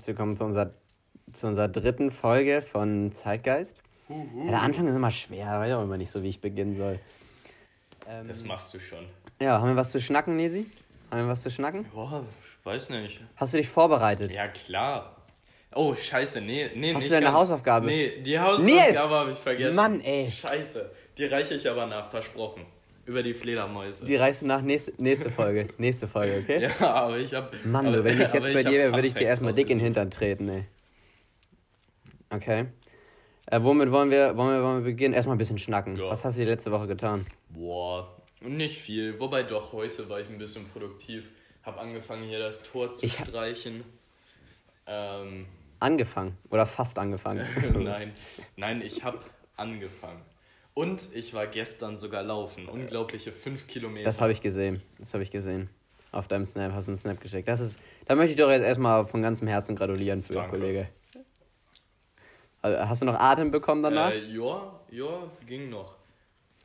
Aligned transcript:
Herzlich 0.00 0.16
willkommen 0.16 0.34
zu 0.38 0.44
unserer, 0.44 0.70
zu 1.30 1.46
unserer 1.46 1.68
dritten 1.68 2.10
Folge 2.10 2.62
von 2.62 3.12
Zeitgeist. 3.12 3.76
Ja, 4.08 4.16
der 4.48 4.62
Anfang 4.62 4.88
ist 4.88 4.96
immer 4.96 5.10
schwer, 5.10 5.60
weiß 5.60 5.74
auch 5.74 5.82
immer 5.82 5.98
nicht 5.98 6.10
so, 6.10 6.22
wie 6.22 6.30
ich 6.30 6.40
beginnen 6.40 6.74
soll. 6.78 6.98
Ähm, 8.08 8.26
Das 8.26 8.42
machst 8.42 8.72
du 8.72 8.80
schon. 8.80 9.04
ja, 9.42 9.60
haben 9.60 9.68
wir 9.68 9.76
was 9.76 9.90
zu 9.90 10.00
schnacken, 10.00 10.36
Nesi? 10.36 10.64
Haben 11.10 11.20
wir 11.20 11.28
was 11.28 11.42
zu 11.42 11.50
schnacken? 11.50 11.84
Boah, 11.92 12.24
ich 12.24 12.64
weiß 12.64 12.88
nicht. 12.88 13.20
Hast 13.36 13.52
du 13.52 13.58
dich 13.58 13.68
vorbereitet? 13.68 14.32
Ja, 14.32 14.48
klar. 14.48 15.16
Oh, 15.74 15.94
scheiße, 15.94 16.40
nee, 16.40 16.70
nee, 16.74 16.94
Hast 16.94 17.04
du 17.04 17.10
deine 17.10 17.26
ganz. 17.26 17.36
Hausaufgabe? 17.36 17.84
Nee, 17.84 18.22
die! 18.22 18.38
Hausaufgabe 18.38 19.14
habe 19.14 19.32
ich 19.32 19.38
vergessen. 19.38 19.76
Mann, 19.76 20.00
ey. 20.00 20.30
Scheiße, 20.30 20.90
die 21.18 21.26
reiche 21.26 21.56
ich 21.56 21.68
aber 21.68 21.84
nach, 21.84 22.08
versprochen. 22.08 22.64
Über 23.10 23.24
die 23.24 23.34
Fledermäuse. 23.34 24.04
Die 24.04 24.14
reichst 24.14 24.42
du 24.42 24.46
nach 24.46 24.62
nächste, 24.62 24.92
nächste 25.02 25.32
Folge. 25.32 25.66
nächste 25.78 26.06
Folge, 26.06 26.44
okay? 26.44 26.62
ja, 26.62 26.94
aber 26.94 27.18
ich 27.18 27.34
habe. 27.34 27.56
Mann, 27.64 27.92
du, 27.92 28.04
wenn 28.04 28.20
ich 28.20 28.28
jetzt 28.32 28.54
bei 28.54 28.62
dir 28.62 28.78
wäre, 28.78 28.92
würde 28.94 29.08
ich 29.08 29.14
dir 29.14 29.26
erstmal 29.26 29.52
dick 29.52 29.68
in 29.68 29.78
den 29.78 29.84
hinter. 29.86 30.02
Hintern 30.02 30.10
treten, 30.12 30.48
ey. 30.48 30.64
Okay. 32.30 32.66
Äh, 33.46 33.60
womit 33.64 33.90
wollen 33.90 34.12
wir, 34.12 34.36
wollen, 34.36 34.56
wir, 34.56 34.62
wollen 34.62 34.84
wir 34.84 34.92
beginnen? 34.92 35.12
Erstmal 35.12 35.34
ein 35.34 35.38
bisschen 35.38 35.58
schnacken. 35.58 35.96
Ja. 35.96 36.08
Was 36.08 36.24
hast 36.24 36.36
du 36.36 36.42
die 36.42 36.46
letzte 36.46 36.70
Woche 36.70 36.86
getan? 36.86 37.26
Boah, 37.48 38.16
nicht 38.42 38.80
viel. 38.80 39.18
Wobei 39.18 39.42
doch, 39.42 39.72
heute 39.72 40.08
war 40.08 40.20
ich 40.20 40.28
ein 40.28 40.38
bisschen 40.38 40.68
produktiv. 40.68 41.30
Hab 41.64 41.80
angefangen, 41.80 42.28
hier 42.28 42.38
das 42.38 42.62
Tor 42.62 42.92
zu 42.92 43.06
Ich 43.06 43.14
streichen. 43.14 43.82
Ähm, 44.86 45.46
Angefangen. 45.80 46.38
Oder 46.50 46.64
fast 46.64 46.96
angefangen. 46.96 47.44
nein, 47.82 48.12
nein, 48.54 48.82
ich 48.82 49.02
habe 49.02 49.18
angefangen. 49.56 50.22
Und 50.74 51.08
ich 51.14 51.34
war 51.34 51.46
gestern 51.46 51.98
sogar 51.98 52.22
laufen. 52.22 52.68
Unglaubliche 52.68 53.32
fünf 53.32 53.66
Kilometer. 53.66 54.04
Das 54.04 54.20
habe 54.20 54.32
ich 54.32 54.40
gesehen. 54.40 54.80
Das 54.98 55.12
habe 55.14 55.22
ich 55.22 55.30
gesehen. 55.30 55.68
Auf 56.12 56.26
deinem 56.26 56.46
Snap 56.46 56.72
hast 56.72 56.86
du 56.86 56.92
einen 56.92 56.98
Snap 56.98 57.20
geschickt. 57.20 57.48
Das 57.48 57.60
ist, 57.60 57.78
da 58.06 58.14
möchte 58.14 58.32
ich 58.32 58.38
doch 58.38 58.50
jetzt 58.50 58.62
erstmal 58.62 59.06
von 59.06 59.22
ganzem 59.22 59.46
Herzen 59.46 59.76
gratulieren 59.76 60.22
für, 60.22 60.34
Danke. 60.34 60.58
Kollege. 60.58 60.88
Also, 62.62 62.78
Hast 62.88 63.02
du 63.02 63.06
noch 63.06 63.18
Atem 63.18 63.50
bekommen 63.50 63.82
danach? 63.82 64.10
Äh, 64.10 64.26
ja, 64.26 64.80
ja, 64.90 65.30
ging 65.46 65.70
noch. 65.70 65.96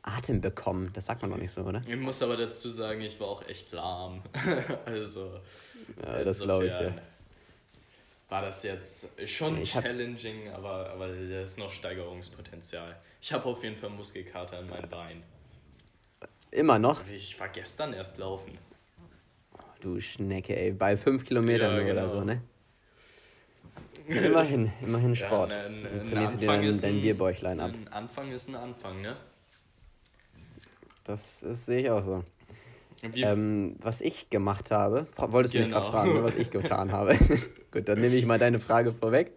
Atem 0.02 0.40
bekommen, 0.40 0.90
das 0.92 1.06
sagt 1.06 1.22
man 1.22 1.32
doch 1.32 1.38
nicht 1.38 1.50
so, 1.50 1.62
oder? 1.62 1.80
Ich 1.86 1.96
muss 1.96 2.22
aber 2.22 2.36
dazu 2.36 2.68
sagen, 2.68 3.00
ich 3.00 3.18
war 3.18 3.26
auch 3.26 3.46
echt 3.48 3.72
lahm. 3.72 4.22
also. 4.84 5.40
Ja, 6.02 6.22
das 6.22 6.40
glaube 6.40 6.66
ich, 6.66 6.72
ja. 6.72 6.94
War 8.28 8.42
das 8.42 8.62
jetzt 8.64 9.08
schon 9.28 9.60
Ich 9.60 9.74
hab- 9.76 9.84
challenging, 9.84 10.50
aber, 10.50 10.90
aber 10.90 11.08
da 11.08 11.42
ist 11.42 11.58
noch 11.58 11.70
Steigerungspotenzial. 11.70 12.96
Ich 13.20 13.32
habe 13.32 13.44
auf 13.46 13.62
jeden 13.62 13.76
Fall 13.76 13.90
Muskelkater 13.90 14.58
in 14.60 14.68
meinen 14.68 14.88
Beinen. 14.88 15.22
Immer 16.50 16.78
noch? 16.78 17.06
Ich 17.08 17.38
war 17.38 17.48
gestern 17.48 17.92
erst 17.92 18.18
laufen. 18.18 18.58
Du 19.80 20.00
Schnecke, 20.00 20.56
ey. 20.56 20.72
Bei 20.72 20.96
fünf 20.96 21.24
Kilometern 21.24 21.76
Ja, 21.76 21.82
nur 21.82 21.92
oder 21.92 22.02
genau. 22.02 22.14
so, 22.14 22.24
ne? 22.24 22.42
Immerhin, 24.08 24.72
immerhin 24.82 25.14
Sport. 25.14 25.50
Ja, 25.50 25.66
ein, 25.66 25.84
ein, 25.86 26.00
ein 26.00 26.08
trainierst 26.08 26.34
du 26.34 26.38
dir 26.38 26.46
Anfang 26.48 26.60
dein, 26.60 26.64
ist 26.70 26.82
dein 26.82 26.96
ein, 26.96 27.02
Bierbäuchlein 27.02 27.60
ab. 27.60 27.70
Ein 27.74 27.88
Anfang 27.88 28.32
ist 28.32 28.48
ein 28.48 28.54
Anfang, 28.56 29.00
ne? 29.02 29.16
Das, 31.04 31.40
das 31.40 31.66
sehe 31.66 31.80
ich 31.82 31.90
auch 31.90 32.02
so. 32.02 32.24
Ähm, 33.02 33.76
was 33.80 34.00
ich 34.00 34.30
gemacht 34.30 34.70
habe, 34.70 35.06
wolltest 35.16 35.54
du 35.54 35.58
mich 35.58 35.68
Genau. 35.68 35.80
gerade 35.80 35.92
fragen, 35.92 36.14
ne, 36.14 36.22
was 36.24 36.36
ich 36.36 36.50
getan 36.50 36.92
habe? 36.92 37.16
Gut, 37.70 37.88
dann 37.88 38.00
nehme 38.00 38.16
ich 38.16 38.26
mal 38.26 38.38
deine 38.38 38.58
Frage 38.60 38.92
vorweg. 38.92 39.32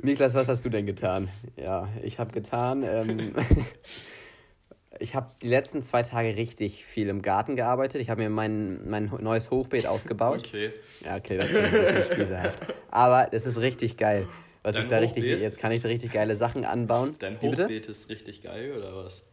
Niklas, 0.00 0.32
was 0.34 0.46
hast 0.48 0.64
du 0.64 0.68
denn 0.68 0.86
getan? 0.86 1.28
Ja, 1.56 1.88
ich 2.02 2.18
habe 2.20 2.30
getan, 2.32 2.84
ähm, 2.84 3.34
ich 5.00 5.14
habe 5.14 5.30
die 5.42 5.48
letzten 5.48 5.82
zwei 5.82 6.02
Tage 6.02 6.36
richtig 6.36 6.84
viel 6.84 7.08
im 7.08 7.22
Garten 7.22 7.56
gearbeitet. 7.56 8.00
Ich 8.00 8.10
habe 8.10 8.22
mir 8.22 8.30
mein, 8.30 8.88
mein 8.88 9.10
neues 9.20 9.50
Hochbeet 9.50 9.86
ausgebaut. 9.86 10.38
okay. 10.46 10.72
Ja, 11.04 11.16
okay, 11.16 11.36
das 11.36 11.50
ist 11.50 11.56
ein 11.56 11.70
bisschen 11.70 12.04
spießerhaft. 12.04 12.58
Aber 12.90 13.32
es 13.32 13.46
ist 13.46 13.58
richtig 13.58 13.96
geil. 13.96 14.26
Was 14.62 14.74
Dein 14.74 14.84
ich 14.84 14.90
da 14.90 14.98
richtig, 14.98 15.24
Hochbeet? 15.24 15.40
jetzt 15.40 15.58
kann 15.58 15.72
ich 15.72 15.82
da 15.82 15.88
richtig 15.88 16.12
geile 16.12 16.34
Sachen 16.36 16.64
anbauen. 16.64 17.16
Dein? 17.18 17.40
Hochbeet 17.40 17.86
ist 17.86 18.08
richtig 18.08 18.42
geil, 18.42 18.74
oder 18.76 18.94
was? 19.04 19.24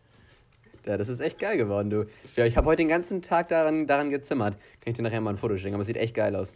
Ja, 0.85 0.97
das 0.97 1.09
ist 1.09 1.19
echt 1.19 1.39
geil 1.39 1.57
geworden, 1.57 1.89
du. 1.89 2.05
Ja, 2.35 2.45
ich 2.45 2.55
habe 2.57 2.67
heute 2.67 2.77
den 2.77 2.87
ganzen 2.89 3.21
Tag 3.21 3.47
daran, 3.47 3.87
daran 3.87 4.11
gezimmert. 4.11 4.53
Kann 4.81 4.91
ich 4.91 4.93
dir 4.95 5.01
nachher 5.01 5.19
mal 5.21 5.31
ein 5.31 5.37
Foto 5.37 5.57
schicken, 5.57 5.73
aber 5.73 5.81
es 5.81 5.87
sieht 5.87 5.97
echt 5.97 6.13
geil 6.13 6.35
aus. 6.35 6.53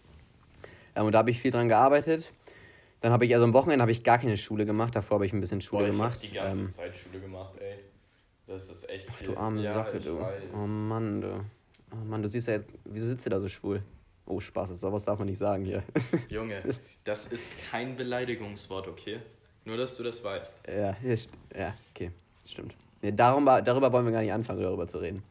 Ähm, 0.96 1.06
und 1.06 1.14
da 1.14 1.20
habe 1.20 1.32
ich 1.32 1.40
viel 1.42 1.52
dran 1.52 1.68
gearbeitet. 1.68 2.32
Dann 3.02 3.12
habe 3.12 3.26
ich, 3.26 3.34
also 3.34 3.46
am 3.46 3.54
Wochenende 3.54 3.82
habe 3.82 3.92
ich 3.92 4.04
gar 4.04 4.20
keine 4.20 4.38
Schule 4.38 4.66
gemacht, 4.66 4.96
davor 4.96 5.16
habe 5.16 5.26
ich 5.26 5.34
ein 5.34 5.40
bisschen 5.42 5.62
Schule 5.62 5.84
Boah, 5.84 5.90
ich 5.90 5.96
gemacht. 5.96 6.14
hab 6.16 6.22
die 6.22 6.32
ganze 6.32 6.60
ähm, 6.60 6.70
Zeit 6.70 6.96
Schule 6.96 7.20
gemacht, 7.20 7.56
ey. 7.60 7.80
Das 8.46 8.70
ist 8.70 8.90
echt 8.90 9.10
viel. 9.14 9.28
du 9.28 9.38
arme 9.38 9.62
ja, 9.62 9.74
Socke, 9.74 9.98
ich 9.98 10.06
du. 10.06 10.20
Weiß. 10.20 10.42
Oh 10.56 10.68
Mann, 10.68 11.22
du. 11.22 11.46
Oh 11.92 12.06
Mann, 12.06 12.22
du 12.22 12.30
siehst 12.30 12.48
ja 12.48 12.56
jetzt, 12.56 12.70
wieso 12.86 13.08
sitzt 13.08 13.26
du 13.26 13.30
da 13.30 13.40
so 13.40 13.48
schwul? 13.48 13.82
Oh, 14.26 14.40
Spaß, 14.40 14.70
das 14.70 14.80
sowas 14.80 15.06
darf 15.06 15.18
man 15.18 15.28
nicht 15.28 15.40
sagen 15.40 15.66
hier. 15.66 15.82
Junge, 16.30 16.62
das 17.04 17.26
ist 17.28 17.48
kein 17.72 17.96
Beleidigungswort, 17.96 18.88
okay? 18.88 19.22
Nur, 19.66 19.78
dass 19.78 19.98
du 19.98 20.04
das 20.04 20.24
weißt. 20.24 20.60
ja, 20.68 20.92
st- 21.14 21.30
ja, 21.58 21.74
okay, 21.92 22.12
das 22.44 22.52
stimmt. 22.52 22.76
Nee, 23.02 23.12
darum, 23.14 23.46
darüber 23.46 23.92
wollen 23.92 24.06
wir 24.06 24.12
gar 24.12 24.22
nicht 24.22 24.34
anfangen, 24.34 24.62
darüber 24.62 24.88
zu 24.88 24.98
reden. 24.98 25.24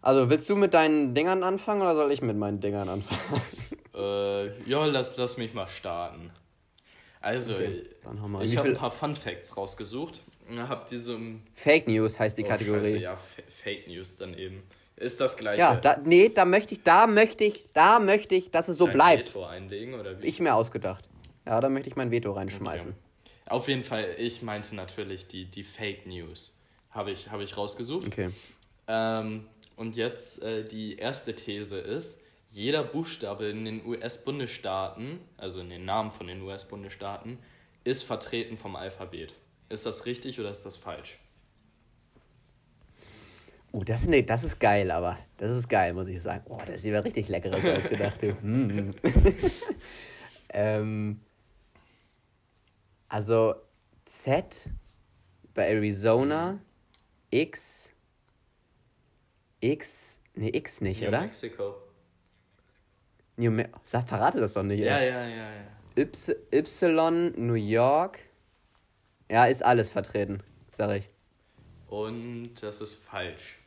Also, 0.00 0.30
willst 0.30 0.48
du 0.48 0.56
mit 0.56 0.74
deinen 0.74 1.14
Dingern 1.14 1.42
anfangen 1.42 1.82
oder 1.82 1.94
soll 1.94 2.12
ich 2.12 2.22
mit 2.22 2.36
meinen 2.36 2.60
Dingern 2.60 2.88
anfangen? 2.88 3.42
Äh, 3.94 4.62
ja, 4.62 4.84
lass, 4.84 5.16
lass 5.16 5.36
mich 5.36 5.54
mal 5.54 5.66
starten. 5.66 6.30
Also, 7.20 7.54
Okay, 7.54 7.82
ich 8.42 8.56
habe 8.56 8.68
ein 8.68 8.76
paar 8.76 8.92
Fun 8.92 9.14
Facts 9.14 9.56
rausgesucht. 9.56 10.22
So 10.92 11.14
ein 11.14 11.42
Fake 11.54 11.88
News 11.88 12.18
heißt 12.18 12.38
die 12.38 12.44
oh, 12.44 12.48
Kategorie. 12.48 12.84
Scheiße, 12.84 12.98
ja, 12.98 13.16
Fa- 13.16 13.42
Fake 13.48 13.88
News 13.88 14.16
dann 14.16 14.34
eben. 14.34 14.62
Ist 14.96 15.20
das 15.20 15.36
gleiche. 15.36 15.60
Ja, 15.60 15.76
da, 15.76 15.98
nee, 16.02 16.28
da 16.28 16.44
möchte 16.44 16.74
ich, 16.74 16.82
da 16.82 17.06
möchte 17.06 17.44
ich, 17.44 17.68
da 17.72 17.98
möchte 17.98 18.34
ich, 18.34 18.50
dass 18.50 18.68
es 18.68 18.78
so 18.78 18.86
dein 18.86 18.94
bleibt. 18.94 19.28
Veto 19.28 19.44
einlegen 19.44 19.94
oder 19.94 20.20
wie? 20.20 20.26
Ich 20.26 20.40
mir 20.40 20.54
ausgedacht. 20.54 21.08
Ja, 21.44 21.60
da 21.60 21.68
möchte 21.68 21.88
ich 21.88 21.96
mein 21.96 22.10
Veto 22.10 22.32
reinschmeißen. 22.32 22.90
Okay. 22.90 22.98
Auf 23.48 23.68
jeden 23.68 23.82
Fall, 23.84 24.14
ich 24.18 24.42
meinte 24.42 24.74
natürlich 24.74 25.26
die, 25.26 25.46
die 25.46 25.64
Fake 25.64 26.06
News. 26.06 26.58
Habe 26.90 27.10
ich, 27.10 27.30
hab 27.30 27.40
ich 27.40 27.56
rausgesucht. 27.56 28.06
Okay. 28.06 28.30
Ähm, 28.86 29.46
und 29.76 29.96
jetzt 29.96 30.42
äh, 30.42 30.64
die 30.64 30.96
erste 30.96 31.34
These 31.34 31.78
ist, 31.78 32.20
jeder 32.50 32.82
Buchstabe 32.82 33.46
in 33.46 33.64
den 33.64 33.86
US-Bundesstaaten, 33.86 35.20
also 35.36 35.60
in 35.60 35.70
den 35.70 35.84
Namen 35.84 36.10
von 36.10 36.26
den 36.26 36.42
US-Bundesstaaten, 36.42 37.38
ist 37.84 38.02
vertreten 38.02 38.56
vom 38.56 38.76
Alphabet. 38.76 39.34
Ist 39.68 39.86
das 39.86 40.06
richtig 40.06 40.40
oder 40.40 40.50
ist 40.50 40.64
das 40.64 40.76
falsch? 40.76 41.18
Oh, 43.72 43.82
das, 43.84 44.06
nee, 44.06 44.22
das 44.22 44.44
ist 44.44 44.58
geil, 44.58 44.90
aber. 44.90 45.18
Das 45.36 45.56
ist 45.56 45.68
geil, 45.68 45.92
muss 45.92 46.08
ich 46.08 46.20
sagen. 46.20 46.42
Oh, 46.48 46.58
das 46.66 46.76
ist 46.76 46.84
wieder 46.84 47.04
richtig 47.04 47.28
leckeres 47.28 47.64
ausgedacht. 47.64 48.20
Mm. 48.42 48.90
ähm, 50.48 51.20
also 53.08 53.54
Z 54.04 54.68
bei 55.54 55.68
Arizona, 55.70 56.58
X, 57.30 57.90
X, 59.60 60.18
nee, 60.34 60.50
X 60.54 60.80
nicht, 60.80 61.02
New 61.02 61.08
oder? 61.08 61.20
Mexico. 61.22 61.74
New 63.36 63.50
Me 63.50 63.68
Sag, 63.82 64.08
verrate 64.08 64.40
das 64.40 64.54
doch 64.54 64.62
nicht. 64.62 64.80
Ja, 64.80 65.00
ja, 65.00 65.26
ja, 65.26 65.50
ja. 65.50 65.62
Y, 65.96 66.36
y, 66.52 67.32
New 67.36 67.54
York. 67.54 68.18
Ja, 69.30 69.46
ist 69.46 69.62
alles 69.64 69.88
vertreten, 69.90 70.42
sag 70.76 70.96
ich. 70.98 71.10
Und 71.88 72.54
das 72.60 72.80
ist 72.80 72.94
falsch. 72.94 73.58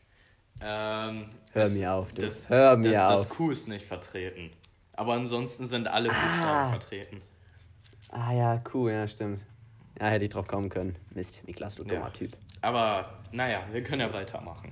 Ähm, 0.61 1.29
Hör 1.53 1.61
das, 1.63 1.75
mir 1.75 1.91
auf, 1.93 2.13
du. 2.13 2.21
Das, 2.21 2.49
Hör 2.49 2.77
mir 2.77 2.91
das, 2.91 3.09
Das 3.09 3.21
auf. 3.31 3.37
Q 3.37 3.51
ist 3.51 3.67
nicht 3.67 3.85
vertreten. 3.85 4.51
Aber 4.93 5.13
ansonsten 5.13 5.65
sind 5.65 5.87
alle 5.87 6.09
Buchstaben 6.09 6.41
Ah. 6.41 6.69
vertreten. 6.71 7.21
Ah 8.11 8.33
ja, 8.33 8.61
cool, 8.73 8.91
ja, 8.91 9.07
stimmt. 9.07 9.43
Ja, 9.99 10.07
hätte 10.07 10.25
ich 10.25 10.31
drauf 10.31 10.47
kommen 10.47 10.69
können. 10.69 10.95
Mist, 11.11 11.41
Niklas, 11.47 11.75
du 11.75 11.83
dummer 11.83 12.05
Ja. 12.05 12.09
Typ. 12.09 12.35
Aber 12.61 13.03
naja, 13.31 13.65
wir 13.71 13.81
können 13.83 14.01
ja 14.01 14.13
weitermachen. 14.13 14.71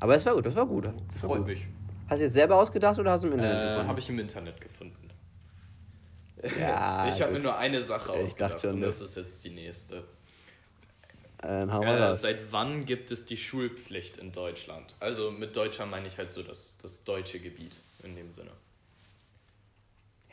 Aber 0.00 0.14
es 0.14 0.24
war 0.26 0.34
gut, 0.34 0.46
das 0.46 0.54
war 0.54 0.66
gut. 0.66 0.84
Das 0.84 1.20
Freut 1.20 1.38
gut. 1.38 1.46
mich. 1.46 1.66
Hast 2.08 2.20
du 2.20 2.26
es 2.26 2.32
selber 2.32 2.56
ausgedacht 2.56 2.98
oder 2.98 3.12
hast 3.12 3.24
du 3.24 3.28
im 3.28 3.34
Internet 3.34 3.58
Äh, 3.58 3.64
gefunden? 3.68 3.88
habe 3.88 3.98
ich 4.00 4.08
im 4.08 4.18
Internet 4.18 4.60
gefunden. 4.60 5.10
Ja, 6.60 7.08
ich 7.08 7.20
habe 7.22 7.32
mir 7.32 7.40
nur 7.40 7.56
eine 7.56 7.80
Sache 7.80 8.12
Ich 8.12 8.22
ausgedacht 8.22 8.60
schon, 8.60 8.74
und 8.74 8.80
das 8.82 8.98
ne? 9.00 9.04
ist 9.04 9.16
jetzt 9.16 9.44
die 9.44 9.50
nächste. 9.50 10.04
Äh, 11.42 11.66
mal 11.66 11.82
Äh, 11.82 12.02
raus. 12.04 12.20
seit 12.20 12.52
wann 12.52 12.84
gibt 12.84 13.10
es 13.10 13.26
die 13.26 13.36
Schulpflicht 13.36 14.18
in 14.18 14.32
Deutschland? 14.32 14.94
Also 15.00 15.30
mit 15.30 15.56
Deutschland 15.56 15.90
meine 15.90 16.06
ich 16.08 16.18
halt 16.18 16.30
so 16.32 16.42
das, 16.42 16.76
das 16.80 17.04
deutsche 17.04 17.40
Gebiet 17.40 17.78
in 18.02 18.14
dem 18.14 18.30
Sinne. 18.30 18.52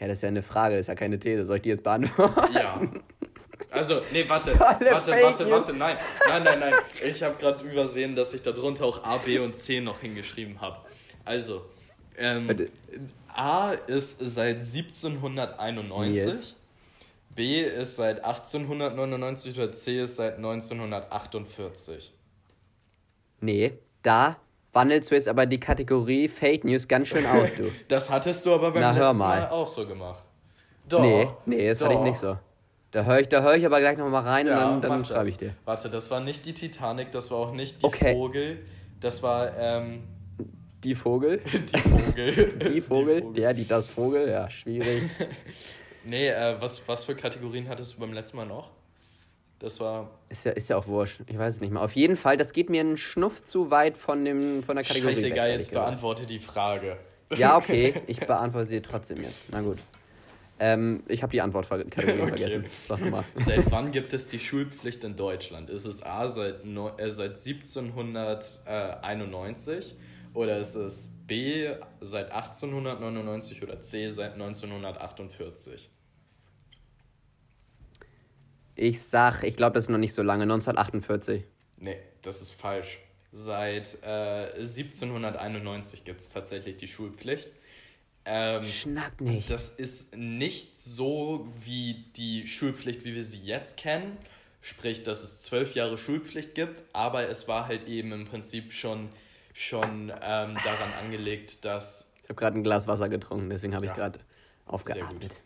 Ja, 0.04 0.10
das 0.10 0.18
ist 0.18 0.24
ja 0.24 0.28
eine 0.28 0.44
Frage, 0.44 0.76
das 0.76 0.82
ist 0.82 0.88
ja 0.88 0.96
keine 0.96 1.18
These. 1.18 1.46
Soll 1.46 1.56
ich 1.56 1.62
die 1.62 1.70
jetzt 1.70 1.84
beantworten? 1.86 2.54
Ja. 2.54 2.82
Also, 3.72 4.02
nee, 4.12 4.28
warte, 4.28 4.60
warte, 4.60 4.86
warte, 4.86 5.50
warte, 5.50 5.74
nein, 5.74 5.98
nein, 6.28 6.44
nein, 6.44 6.60
nein. 6.60 6.74
Ich 7.06 7.24
habe 7.24 7.38
gerade 7.38 7.64
übersehen, 7.64 8.14
dass 8.14 8.34
ich 8.34 8.42
da 8.42 8.52
drunter 8.52 8.84
auch 8.86 9.06
A, 9.06 9.16
B 9.20 9.40
und 9.40 9.56
C 9.56 9.80
noch 9.80 10.02
hingeschrieben 10.02 10.60
habe. 10.60 10.80
Also, 11.24 11.70
ähm. 12.18 12.68
A 13.30 13.72
ist 13.72 14.18
seit 14.20 14.58
1791, 14.58 16.16
Jetzt. 16.18 16.56
B 17.30 17.62
ist 17.62 17.96
seit 17.96 18.26
1899 18.26 19.58
oder 19.58 19.72
C 19.72 20.02
ist 20.02 20.18
seit 20.18 20.36
1948. 20.36 22.14
Nee, 23.40 23.72
da 24.02 24.36
wandelst 24.74 25.12
du 25.12 25.16
jetzt 25.16 25.28
aber 25.28 25.46
die 25.46 25.60
Kategorie 25.60 26.28
Fake 26.28 26.66
News 26.66 26.88
ganz 26.88 27.08
schön 27.08 27.26
aus, 27.26 27.54
du. 27.56 27.72
Das 27.88 28.10
hattest 28.10 28.46
du 28.46 28.54
aber 28.54 28.72
beim 28.72 28.82
Na, 28.82 28.92
letzten 28.92 29.18
mal. 29.18 29.42
mal. 29.42 29.50
auch 29.50 29.68
so 29.68 29.86
gemacht. 29.88 30.24
Doch. 30.90 31.02
Nee, 31.02 31.28
nee, 31.46 31.70
das 31.70 31.78
doch. 31.78 31.86
hatte 31.86 31.96
ich 31.96 32.04
nicht 32.04 32.20
so. 32.20 32.38
Da 32.92 33.04
höre 33.06 33.20
ich, 33.22 33.28
hör 33.32 33.56
ich 33.56 33.66
aber 33.66 33.80
gleich 33.80 33.98
nochmal 33.98 34.24
rein 34.24 34.46
ja, 34.46 34.70
und 34.70 34.84
dann, 34.84 34.92
dann 34.92 35.06
schreibe 35.06 35.30
ich 35.30 35.38
dir. 35.38 35.56
Warte, 35.66 35.90
das 35.90 36.12
war 36.12 36.20
nicht 36.20 36.46
die 36.46 36.54
Titanic, 36.54 37.12
das 37.12 37.32
war 37.32 37.40
auch 37.40 37.52
nicht 37.52 37.82
die 37.82 37.86
okay. 37.86 38.14
Vogel. 38.14 38.60
Das 39.00 39.24
war, 39.24 39.58
ähm, 39.58 40.04
Die 40.84 40.94
Vogel? 40.94 41.40
die 41.74 41.78
Vogel. 41.80 42.54
die 42.74 42.82
Vogel, 42.82 43.22
die 43.22 43.34
der, 43.34 43.54
die, 43.54 43.68
das 43.68 43.88
Vogel, 43.88 44.30
ja, 44.30 44.48
schwierig. 44.50 45.10
nee, 46.04 46.28
äh, 46.28 46.56
was, 46.60 46.88
was 46.88 47.06
für 47.06 47.16
Kategorien 47.16 47.68
hattest 47.68 47.96
du 47.96 48.00
beim 48.00 48.14
letzten 48.14 48.38
Mal 48.38 48.46
noch? 48.46 48.70
Das 49.64 49.80
war. 49.80 50.12
Ist 50.28 50.44
ja, 50.44 50.52
ist 50.52 50.70
ja 50.70 50.76
auch 50.76 50.88
wurscht. 50.88 51.22
Ich 51.26 51.38
weiß 51.38 51.56
es 51.56 51.62
nicht 51.62 51.72
mehr. 51.72 51.82
Auf 51.82 51.94
jeden 51.94 52.18
Fall, 52.18 52.36
das 52.36 52.52
geht 52.52 52.70
mir 52.70 52.82
einen 52.82 52.98
Schnuff 52.98 53.46
zu 53.46 53.72
weit 53.72 53.98
von, 53.98 54.26
dem, 54.26 54.62
von 54.62 54.76
der 54.76 54.84
Kategorie. 54.84 55.16
Scheißegal, 55.16 55.52
weg, 55.52 55.60
jetzt 55.60 55.72
beantworte 55.72 56.26
die 56.26 56.40
Frage. 56.40 56.98
Ja, 57.34 57.56
okay. 57.64 58.02
Ich 58.08 58.20
beantworte 58.20 58.68
sie 58.68 58.82
trotzdem 58.82 59.24
jetzt. 59.24 59.46
Na 59.52 59.62
gut. 59.62 59.78
Ähm, 60.60 61.04
ich 61.08 61.24
habe 61.24 61.32
die 61.32 61.40
Antwortkategorie 61.40 62.24
okay. 62.24 62.28
vergessen. 62.28 62.66
Sag 62.88 63.00
nochmal. 63.00 63.24
Seit 63.36 63.72
wann 63.72 63.92
gibt 63.92 64.12
es 64.12 64.28
die 64.28 64.40
Schulpflicht 64.40 65.02
in 65.06 65.16
Deutschland? 65.16 65.70
Ist 65.70 65.86
es 65.86 66.04
A 66.04 66.28
seit, 66.28 66.66
no, 66.66 66.90
äh, 66.98 67.10
seit 67.10 67.38
1791 67.38 69.96
oder 70.34 70.58
ist 70.58 70.76
es 70.76 71.08
B 71.26 71.70
seit 72.02 72.34
1899 72.34 73.64
oder 73.64 73.80
C 73.80 74.10
seit 74.10 74.34
1948? 74.34 75.90
Ich 78.76 79.02
sag, 79.02 79.44
ich 79.44 79.56
glaube, 79.56 79.76
das 79.76 79.86
ist 79.86 79.90
noch 79.90 79.98
nicht 79.98 80.14
so 80.14 80.24
lange, 80.24 80.44
1948. 80.44 81.44
Nee, 81.78 81.98
das 82.22 82.42
ist 82.42 82.52
falsch. 82.52 83.00
Seit 83.32 83.98
äh, 84.04 84.54
1791 84.58 86.06
gibt 86.06 86.22
es 86.22 86.30
tatsächlich 86.30 86.78
die 86.78 86.88
Schulpflicht. 86.88 87.52
Ähm, 88.26 88.64
Schnack 88.64 89.20
nicht. 89.20 89.50
Das 89.50 89.70
ist 89.70 90.16
nicht 90.16 90.78
so 90.78 91.48
wie 91.66 92.06
die 92.16 92.48
Schulpflicht, 92.48 93.04
wie 93.06 93.16
wir 93.16 93.24
sie 93.24 93.40
jetzt 93.40 93.78
kennen. 93.78 94.18
Sprich, 94.62 95.04
dass 95.04 95.24
es 95.24 95.42
zwölf 95.42 95.74
Jahre 95.76 95.98
Schulpflicht 95.98 96.56
gibt, 96.56 96.84
aber 96.94 97.28
es 97.28 97.50
war 97.50 97.68
halt 97.68 97.86
eben 97.86 98.14
im 98.14 98.26
Prinzip 98.26 98.72
schon, 98.72 99.10
schon 99.54 100.10
ähm, 100.10 100.58
daran 100.64 100.94
angelegt, 100.98 101.66
dass. 101.66 102.14
Ich 102.24 102.30
habe 102.30 102.40
gerade 102.40 102.58
ein 102.58 102.64
Glas 102.64 102.88
Wasser 102.88 103.10
getrunken, 103.10 103.50
deswegen 103.50 103.76
habe 103.76 103.86
ich 103.86 103.94
gerade 103.94 104.20
aufgeatmet. 104.66 105.22
Sehr 105.22 105.30
gut. 105.30 105.38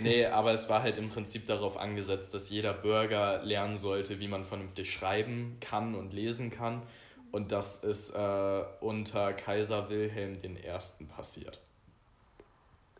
Nee, 0.00 0.26
aber 0.26 0.52
es 0.52 0.68
war 0.68 0.82
halt 0.82 0.98
im 0.98 1.08
Prinzip 1.08 1.46
darauf 1.46 1.78
angesetzt, 1.78 2.34
dass 2.34 2.50
jeder 2.50 2.72
Bürger 2.72 3.42
lernen 3.42 3.76
sollte, 3.76 4.18
wie 4.20 4.28
man 4.28 4.44
vernünftig 4.44 4.92
schreiben 4.92 5.58
kann 5.60 5.94
und 5.94 6.12
lesen 6.12 6.50
kann. 6.50 6.82
Und 7.30 7.52
das 7.52 7.84
ist 7.84 8.10
äh, 8.10 8.62
unter 8.80 9.32
Kaiser 9.32 9.88
Wilhelm 9.90 10.32
I. 10.44 11.04
passiert. 11.04 11.60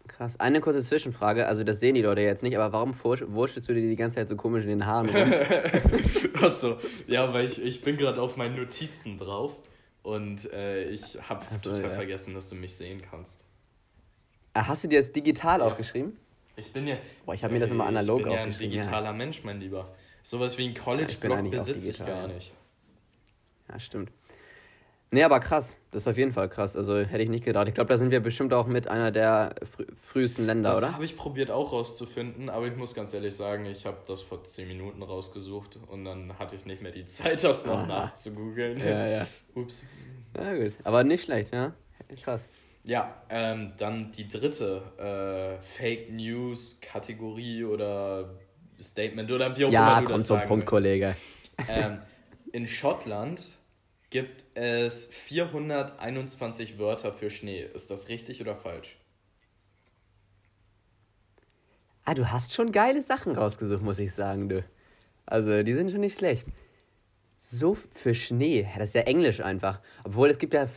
Krass. 0.08 0.38
Eine 0.38 0.60
kurze 0.60 0.82
Zwischenfrage, 0.82 1.46
also 1.46 1.64
das 1.64 1.80
sehen 1.80 1.94
die 1.94 2.02
Leute 2.02 2.20
jetzt 2.20 2.42
nicht, 2.42 2.56
aber 2.56 2.72
warum 2.72 2.94
wurschtelst 3.02 3.68
du 3.68 3.74
dir 3.74 3.88
die 3.88 3.96
ganze 3.96 4.16
Zeit 4.16 4.28
so 4.28 4.36
komisch 4.36 4.62
in 4.62 4.70
den 4.70 4.86
Haaren 4.86 5.08
rum? 5.08 5.32
Achso, 6.42 6.78
ja, 7.08 7.32
weil 7.32 7.46
ich, 7.46 7.60
ich 7.60 7.82
bin 7.82 7.96
gerade 7.96 8.20
auf 8.20 8.36
meinen 8.36 8.56
Notizen 8.56 9.18
drauf 9.18 9.56
und 10.02 10.52
äh, 10.52 10.90
ich 10.90 11.18
habe 11.28 11.44
total 11.60 11.82
ja. 11.82 11.90
vergessen, 11.90 12.34
dass 12.34 12.48
du 12.48 12.54
mich 12.54 12.76
sehen 12.76 13.02
kannst. 13.10 13.44
Ah, 14.54 14.68
hast 14.68 14.84
du 14.84 14.88
dir 14.88 15.00
das 15.00 15.12
digital 15.12 15.58
ja. 15.58 15.66
aufgeschrieben? 15.66 16.16
Ich 16.56 16.72
bin 16.72 16.86
ja. 16.86 16.96
Boah, 17.24 17.34
ich 17.34 17.44
habe 17.44 17.52
mir 17.52 17.60
das 17.60 17.70
immer 17.70 17.86
analog. 17.86 18.20
Ich 18.20 18.24
bin 18.24 18.32
ja 18.32 18.42
ein 18.42 18.56
digitaler 18.56 19.06
ja. 19.06 19.12
Mensch, 19.12 19.44
mein 19.44 19.60
Lieber. 19.60 19.94
Sowas 20.22 20.58
wie 20.58 20.66
ein 20.66 20.74
College-Blog 20.74 21.44
ja, 21.44 21.50
besitze 21.50 21.90
ich 21.90 21.98
gar 21.98 22.26
nicht. 22.28 22.52
Ja, 23.68 23.78
stimmt. 23.78 24.10
Nee, 25.10 25.22
aber 25.22 25.38
krass. 25.40 25.76
Das 25.92 26.02
ist 26.02 26.08
auf 26.08 26.18
jeden 26.18 26.32
Fall 26.32 26.48
krass. 26.48 26.76
Also 26.76 26.98
hätte 26.98 27.22
ich 27.22 27.28
nicht 27.28 27.44
gedacht. 27.44 27.68
Ich 27.68 27.74
glaube, 27.74 27.88
da 27.88 27.96
sind 27.96 28.10
wir 28.10 28.20
bestimmt 28.20 28.52
auch 28.52 28.66
mit 28.66 28.88
einer 28.88 29.12
der 29.12 29.54
frü 29.76 29.86
frühesten 30.02 30.46
Länder, 30.46 30.70
das 30.70 30.78
oder? 30.78 30.86
Das 30.88 30.94
habe 30.96 31.04
ich 31.04 31.16
probiert 31.16 31.50
auch 31.50 31.72
rauszufinden, 31.72 32.50
aber 32.50 32.66
ich 32.66 32.76
muss 32.76 32.94
ganz 32.94 33.14
ehrlich 33.14 33.34
sagen, 33.34 33.66
ich 33.66 33.86
habe 33.86 33.98
das 34.06 34.22
vor 34.22 34.42
10 34.42 34.66
Minuten 34.66 35.02
rausgesucht 35.02 35.78
und 35.88 36.04
dann 36.04 36.38
hatte 36.38 36.56
ich 36.56 36.66
nicht 36.66 36.82
mehr 36.82 36.92
die 36.92 37.06
Zeit, 37.06 37.44
das 37.44 37.64
noch 37.66 37.86
nachzugoogeln. 37.86 38.78
Ja, 38.78 39.06
ja. 39.06 39.26
Ups. 39.54 39.86
Na 40.34 40.54
gut, 40.56 40.74
aber 40.84 41.04
nicht 41.04 41.24
schlecht, 41.24 41.52
ja. 41.54 41.72
Krass. 42.22 42.42
Ja, 42.86 43.20
ähm, 43.30 43.72
dann 43.78 44.12
die 44.12 44.28
dritte 44.28 44.82
äh, 44.98 45.62
Fake 45.62 46.12
News 46.12 46.80
Kategorie 46.80 47.64
oder 47.64 48.38
Statement 48.80 49.30
oder 49.30 49.56
wie 49.56 49.64
auch 49.64 49.72
ja, 49.72 49.98
immer 49.98 50.06
du 50.06 50.12
das 50.14 50.26
sagen 50.26 50.42
zum 50.42 50.48
Punkt, 50.48 50.66
Kollege. 50.66 51.16
Ähm, 51.68 51.98
in 52.52 52.68
Schottland 52.68 53.48
gibt 54.10 54.44
es 54.54 55.06
421 55.06 56.78
Wörter 56.78 57.12
für 57.12 57.28
Schnee. 57.28 57.66
Ist 57.74 57.90
das 57.90 58.08
richtig 58.08 58.40
oder 58.40 58.54
falsch? 58.54 58.96
Ah, 62.04 62.14
du 62.14 62.30
hast 62.30 62.54
schon 62.54 62.70
geile 62.70 63.02
Sachen 63.02 63.34
rausgesucht, 63.34 63.82
muss 63.82 63.98
ich 63.98 64.14
sagen, 64.14 64.48
du. 64.48 64.64
Also, 65.24 65.64
die 65.64 65.74
sind 65.74 65.90
schon 65.90 66.00
nicht 66.00 66.18
schlecht. 66.18 66.46
So 67.38 67.76
für 67.94 68.14
Schnee, 68.14 68.68
das 68.78 68.90
ist 68.90 68.94
ja 68.94 69.00
Englisch 69.02 69.40
einfach. 69.40 69.80
Obwohl 70.04 70.30
es 70.30 70.38
gibt 70.38 70.54
ja 70.54 70.68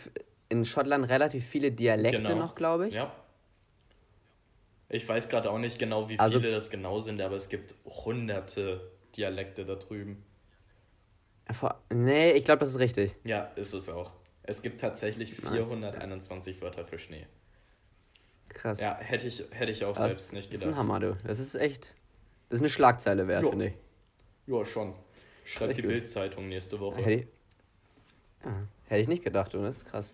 in 0.49 0.65
Schottland 0.65 1.07
relativ 1.09 1.45
viele 1.45 1.71
Dialekte 1.71 2.17
genau. 2.17 2.35
noch, 2.35 2.55
glaube 2.55 2.87
ich. 2.87 2.95
Ja. 2.95 3.13
Ich 4.89 5.07
weiß 5.07 5.29
gerade 5.29 5.51
auch 5.51 5.59
nicht 5.59 5.77
genau, 5.77 6.09
wie 6.09 6.17
also, 6.17 6.39
viele 6.39 6.51
das 6.51 6.71
genau 6.71 6.97
sind, 6.97 7.21
aber 7.21 7.35
es 7.35 7.49
gibt 7.49 7.75
hunderte 7.85 8.81
Dialekte 9.15 9.63
da 9.65 9.75
drüben. 9.75 10.23
Nee, 11.93 12.31
ich 12.31 12.43
glaube, 12.43 12.59
das 12.59 12.69
ist 12.69 12.79
richtig. 12.79 13.15
Ja, 13.23 13.43
ist 13.55 13.73
es 13.73 13.89
auch. 13.89 14.11
Es 14.43 14.61
gibt 14.61 14.81
tatsächlich 14.81 15.35
421 15.35 16.55
nice. 16.55 16.61
Wörter 16.63 16.85
für 16.85 16.97
Schnee. 16.97 17.25
Krass. 18.49 18.79
Ja, 18.79 18.97
hätte 18.97 19.27
ich, 19.27 19.43
hätte 19.51 19.71
ich 19.71 19.85
auch 19.85 19.93
das 19.93 20.03
selbst 20.03 20.33
nicht 20.33 20.49
gedacht. 20.49 20.69
Das 20.69 20.73
ist 20.73 20.79
ein 20.79 20.79
Hammer, 20.79 20.99
du. 20.99 21.17
Das 21.25 21.39
ist 21.39 21.55
echt. 21.55 21.93
Das 22.49 22.57
ist 22.57 22.61
eine 22.61 22.69
Schlagzeile 22.69 23.27
wert, 23.27 23.47
finde 23.47 23.67
ich. 23.67 23.73
Ja, 24.47 24.65
schon. 24.65 24.95
Schreibt 25.45 25.77
die 25.77 25.83
Bildzeitung 25.83 26.49
nächste 26.49 26.79
Woche. 26.79 26.97
Hätte 26.97 27.11
ich, 27.11 27.27
ja, 28.43 28.55
hätte 28.87 29.01
ich 29.01 29.07
nicht 29.07 29.23
gedacht, 29.23 29.53
du. 29.53 29.61
Das 29.61 29.77
ist 29.77 29.85
krass. 29.85 30.11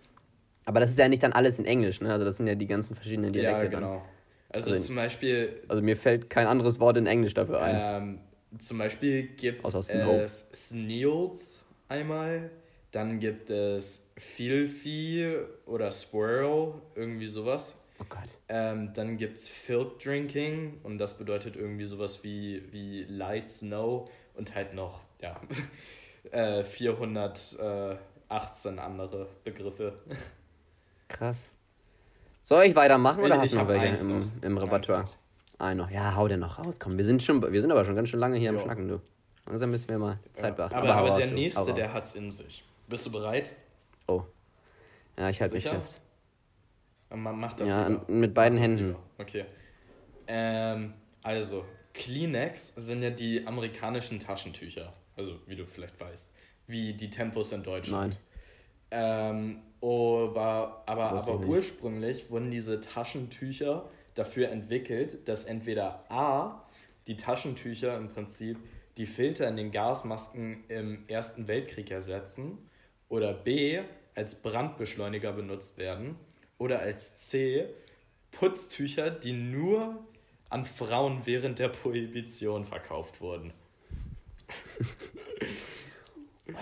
Aber 0.66 0.80
das 0.80 0.90
ist 0.90 0.98
ja 0.98 1.08
nicht 1.08 1.22
dann 1.22 1.32
alles 1.32 1.58
in 1.58 1.64
Englisch, 1.64 2.00
ne? 2.00 2.12
Also 2.12 2.24
das 2.24 2.36
sind 2.36 2.48
ja 2.48 2.54
die 2.54 2.66
ganzen 2.66 2.94
verschiedenen 2.94 3.32
Dialekte. 3.32 3.64
Ja, 3.64 3.70
genau. 3.70 4.02
Also, 4.50 4.72
also, 4.72 4.86
zum 4.86 4.96
Beispiel. 4.96 5.62
Also 5.68 5.82
mir 5.82 5.96
fällt 5.96 6.28
kein 6.28 6.46
anderes 6.46 6.80
Wort 6.80 6.96
in 6.96 7.06
Englisch 7.06 7.34
dafür 7.34 7.62
ein. 7.62 8.02
Ähm, 8.02 8.18
zum 8.58 8.78
Beispiel 8.78 9.28
gibt 9.28 9.64
es 9.64 10.48
Snails 10.52 11.62
einmal, 11.88 12.50
dann 12.90 13.20
gibt 13.20 13.50
es 13.50 14.10
Filfi 14.16 15.36
oder 15.66 15.92
Squirrel, 15.92 16.74
irgendwie 16.94 17.28
sowas. 17.28 17.78
Oh 18.00 18.04
Gott. 18.08 18.28
Ähm, 18.48 18.92
dann 18.94 19.16
gibt 19.16 19.38
es 19.38 19.48
Filk 19.48 20.00
Drinking 20.00 20.80
und 20.82 20.98
das 20.98 21.16
bedeutet 21.16 21.56
irgendwie 21.56 21.84
sowas 21.84 22.24
wie, 22.24 22.62
wie 22.72 23.04
Light 23.04 23.50
Snow 23.50 24.10
und 24.34 24.54
halt 24.54 24.74
noch, 24.74 25.00
ja, 25.20 25.40
äh, 26.30 26.64
418 26.64 28.78
andere 28.78 29.28
Begriffe. 29.44 29.94
Krass. 31.08 31.44
Soll 32.42 32.64
ich 32.64 32.76
weitermachen 32.76 33.24
oder 33.24 33.36
ich 33.36 33.40
hast 33.40 33.54
du 33.54 33.58
noch 33.58 33.68
welche 33.68 34.04
im, 34.04 34.30
im 34.42 34.58
Repertoire? 34.58 35.08
Ein 35.58 35.78
noch. 35.78 35.90
Ja, 35.90 36.14
hau 36.14 36.28
den 36.28 36.40
noch 36.40 36.58
raus. 36.58 36.76
Komm, 36.78 36.96
wir 36.96 37.04
sind, 37.04 37.22
schon, 37.22 37.40
wir 37.52 37.60
sind 37.60 37.70
aber 37.70 37.84
schon 37.84 37.96
ganz 37.96 38.08
schön 38.08 38.20
lange 38.20 38.36
hier 38.36 38.52
jo. 38.52 38.58
am 38.58 38.64
Schnacken, 38.64 38.88
du. 38.88 39.00
Langsam 39.46 39.70
müssen 39.70 39.88
wir 39.88 39.98
mal 39.98 40.18
Zeit 40.34 40.56
beachten. 40.56 40.74
Aber, 40.74 40.94
aber, 40.94 41.10
aber 41.10 41.16
der 41.16 41.28
nächste, 41.28 41.72
der 41.72 41.92
hat's 41.92 42.14
in 42.14 42.30
sich. 42.30 42.64
Bist 42.88 43.06
du 43.06 43.12
bereit? 43.12 43.50
Oh. 44.06 44.22
Ja, 45.16 45.30
ich 45.30 45.40
halte 45.40 45.54
mich 45.54 45.64
fest. 45.64 45.96
Man 47.10 47.38
macht 47.38 47.60
das 47.60 47.68
Ja, 47.68 47.86
lieber. 47.88 48.04
mit 48.08 48.34
beiden 48.34 48.58
Händen. 48.58 48.88
Lieber. 48.88 49.02
Okay. 49.18 49.44
Ähm, 50.26 50.94
also, 51.22 51.64
Kleenex 51.94 52.74
sind 52.76 53.02
ja 53.02 53.10
die 53.10 53.46
amerikanischen 53.46 54.18
Taschentücher. 54.18 54.92
Also, 55.16 55.38
wie 55.46 55.56
du 55.56 55.64
vielleicht 55.64 55.98
weißt. 56.00 56.30
Wie 56.66 56.92
die 56.92 57.08
Tempos 57.08 57.52
in 57.52 57.62
Deutschland. 57.62 58.14
Nein. 58.14 58.20
Ähm, 58.90 59.62
aber 59.80 60.82
aber, 60.86 61.12
aber 61.12 61.40
ursprünglich 61.40 62.30
wurden 62.30 62.50
diese 62.50 62.80
Taschentücher 62.80 63.88
dafür 64.14 64.50
entwickelt, 64.50 65.28
dass 65.28 65.44
entweder 65.44 66.04
A, 66.10 66.62
die 67.06 67.16
Taschentücher 67.16 67.96
im 67.96 68.08
Prinzip 68.08 68.58
die 68.96 69.06
Filter 69.06 69.48
in 69.48 69.56
den 69.56 69.70
Gasmasken 69.70 70.64
im 70.68 71.04
Ersten 71.08 71.46
Weltkrieg 71.48 71.90
ersetzen 71.90 72.58
oder 73.08 73.34
B, 73.34 73.80
als 74.14 74.36
Brandbeschleuniger 74.36 75.32
benutzt 75.32 75.76
werden 75.76 76.16
oder 76.58 76.80
als 76.80 77.16
C, 77.16 77.68
Putztücher, 78.30 79.10
die 79.10 79.32
nur 79.32 80.02
an 80.48 80.64
Frauen 80.64 81.20
während 81.24 81.58
der 81.58 81.68
Prohibition 81.68 82.64
verkauft 82.64 83.20
wurden. 83.20 83.52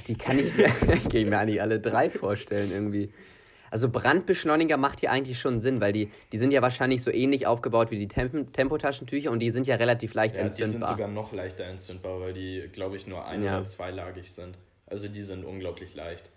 Die 0.09 0.15
kann 0.17 0.39
ich 0.39 0.57
mir, 0.57 0.65
kann 0.87 0.99
ich 1.13 1.27
mir 1.27 1.39
eigentlich 1.39 1.61
alle 1.61 1.81
drei 1.81 2.11
vorstellen 2.11 2.71
irgendwie. 2.73 3.13
Also 3.71 3.89
Brandbeschleuniger 3.89 4.77
macht 4.77 5.01
hier 5.01 5.11
eigentlich 5.11 5.41
schon 5.41 5.61
Sinn, 5.61 5.81
weil 5.81 5.93
die, 5.93 6.11
die 6.33 6.39
sind 6.39 6.53
ja 6.53 6.63
wahrscheinlich 6.63 7.03
so 7.03 7.11
ähnlich 7.11 7.47
aufgebaut 7.47 7.91
wie 7.91 7.99
die 7.99 8.07
Temp 8.07 8.53
Tempotaschentücher 8.53 9.31
und 9.31 9.41
die 9.41 9.51
sind 9.51 9.67
ja 9.67 9.75
relativ 9.77 10.15
leicht 10.15 10.37
ja, 10.37 10.43
entzündbar. 10.43 10.67
Die 10.67 10.73
sind 10.73 10.87
sogar 10.87 11.09
noch 11.09 11.33
leichter 11.33 11.65
entzündbar, 11.65 12.21
weil 12.21 12.33
die, 12.33 12.69
glaube 12.73 12.97
ich, 12.97 13.07
nur 13.07 13.27
ein- 13.27 13.43
ja. 13.43 13.57
oder 13.57 13.67
zweilagig 13.67 14.33
sind. 14.33 14.57
Also 14.87 15.09
die 15.09 15.23
sind 15.23 15.45
unglaublich 15.45 15.95
leicht. 15.95 16.31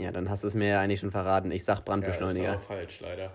Ja, 0.00 0.12
dann 0.12 0.30
hast 0.30 0.44
du 0.44 0.48
es 0.48 0.54
mir 0.54 0.68
ja 0.68 0.80
eigentlich 0.80 1.00
schon 1.00 1.10
verraten. 1.10 1.50
Ich 1.50 1.64
sag 1.64 1.84
Brandbeschleuniger. 1.84 2.44
Ja, 2.44 2.52
das 2.52 2.60
ist 2.60 2.64
auch 2.64 2.68
falsch, 2.68 3.00
leider. 3.00 3.32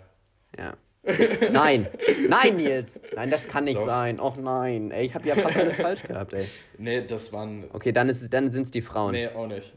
Ja. 0.58 0.78
Nein, 1.04 1.88
nein, 2.30 2.56
Nils. 2.56 3.00
Nein, 3.16 3.32
das 3.32 3.48
kann 3.48 3.64
nicht 3.64 3.78
Doch. 3.78 3.86
sein. 3.88 4.20
Och 4.20 4.38
nein. 4.38 4.92
Ey, 4.92 5.08
ich 5.08 5.16
habe 5.16 5.28
ja 5.28 5.36
fast 5.36 5.58
alles 5.58 5.76
falsch 5.76 6.04
gehabt, 6.04 6.34
ey. 6.34 6.46
Nee, 6.78 7.02
das 7.06 7.34
waren. 7.34 7.66
Okay, 7.74 7.92
dann, 7.92 8.08
ist, 8.10 8.32
dann 8.32 8.52
sind 8.52 8.64
es 8.64 8.72
die 8.72 8.82
Frauen. 8.84 9.14
Nee, 9.14 9.28
auch 9.30 9.48
nicht. 9.48 9.74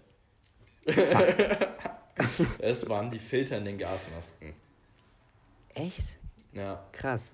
es 2.58 2.88
waren 2.88 3.10
die 3.10 3.18
filternden 3.18 3.78
Gasmasken. 3.78 4.54
Echt? 5.74 6.02
Ja. 6.52 6.84
Krass. 6.92 7.30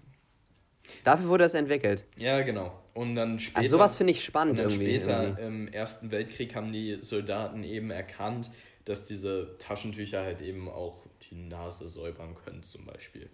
Dafür 1.04 1.28
wurde 1.28 1.44
das 1.44 1.54
entwickelt. 1.54 2.04
Ja, 2.16 2.40
genau. 2.42 2.73
Und 2.94 3.14
dann 3.14 3.38
später. 3.38 3.59
Also 3.59 3.70
sowas 3.76 3.97
finde 3.97 4.12
ich 4.12 4.18
Und 4.18 4.25
spannend 4.25 4.59
dann 4.59 4.66
irgendwie. 4.70 4.87
später 5.00 5.23
irgendwie. 5.25 5.42
im 5.44 5.68
Ersten 5.68 6.11
Weltkrieg 6.11 6.54
haben 6.54 6.73
die 6.73 6.97
Soldaten 7.00 7.64
eben 7.64 7.90
erkannt, 7.90 8.50
dass 8.85 9.04
diese 9.06 9.56
Taschentücher 9.59 10.23
halt 10.23 10.40
eben 10.40 10.68
auch 10.68 11.04
die 11.30 11.35
Nase 11.37 11.87
säubern 11.87 12.35
können, 12.44 12.62
zum 12.62 12.87
Beispiel. 12.87 13.28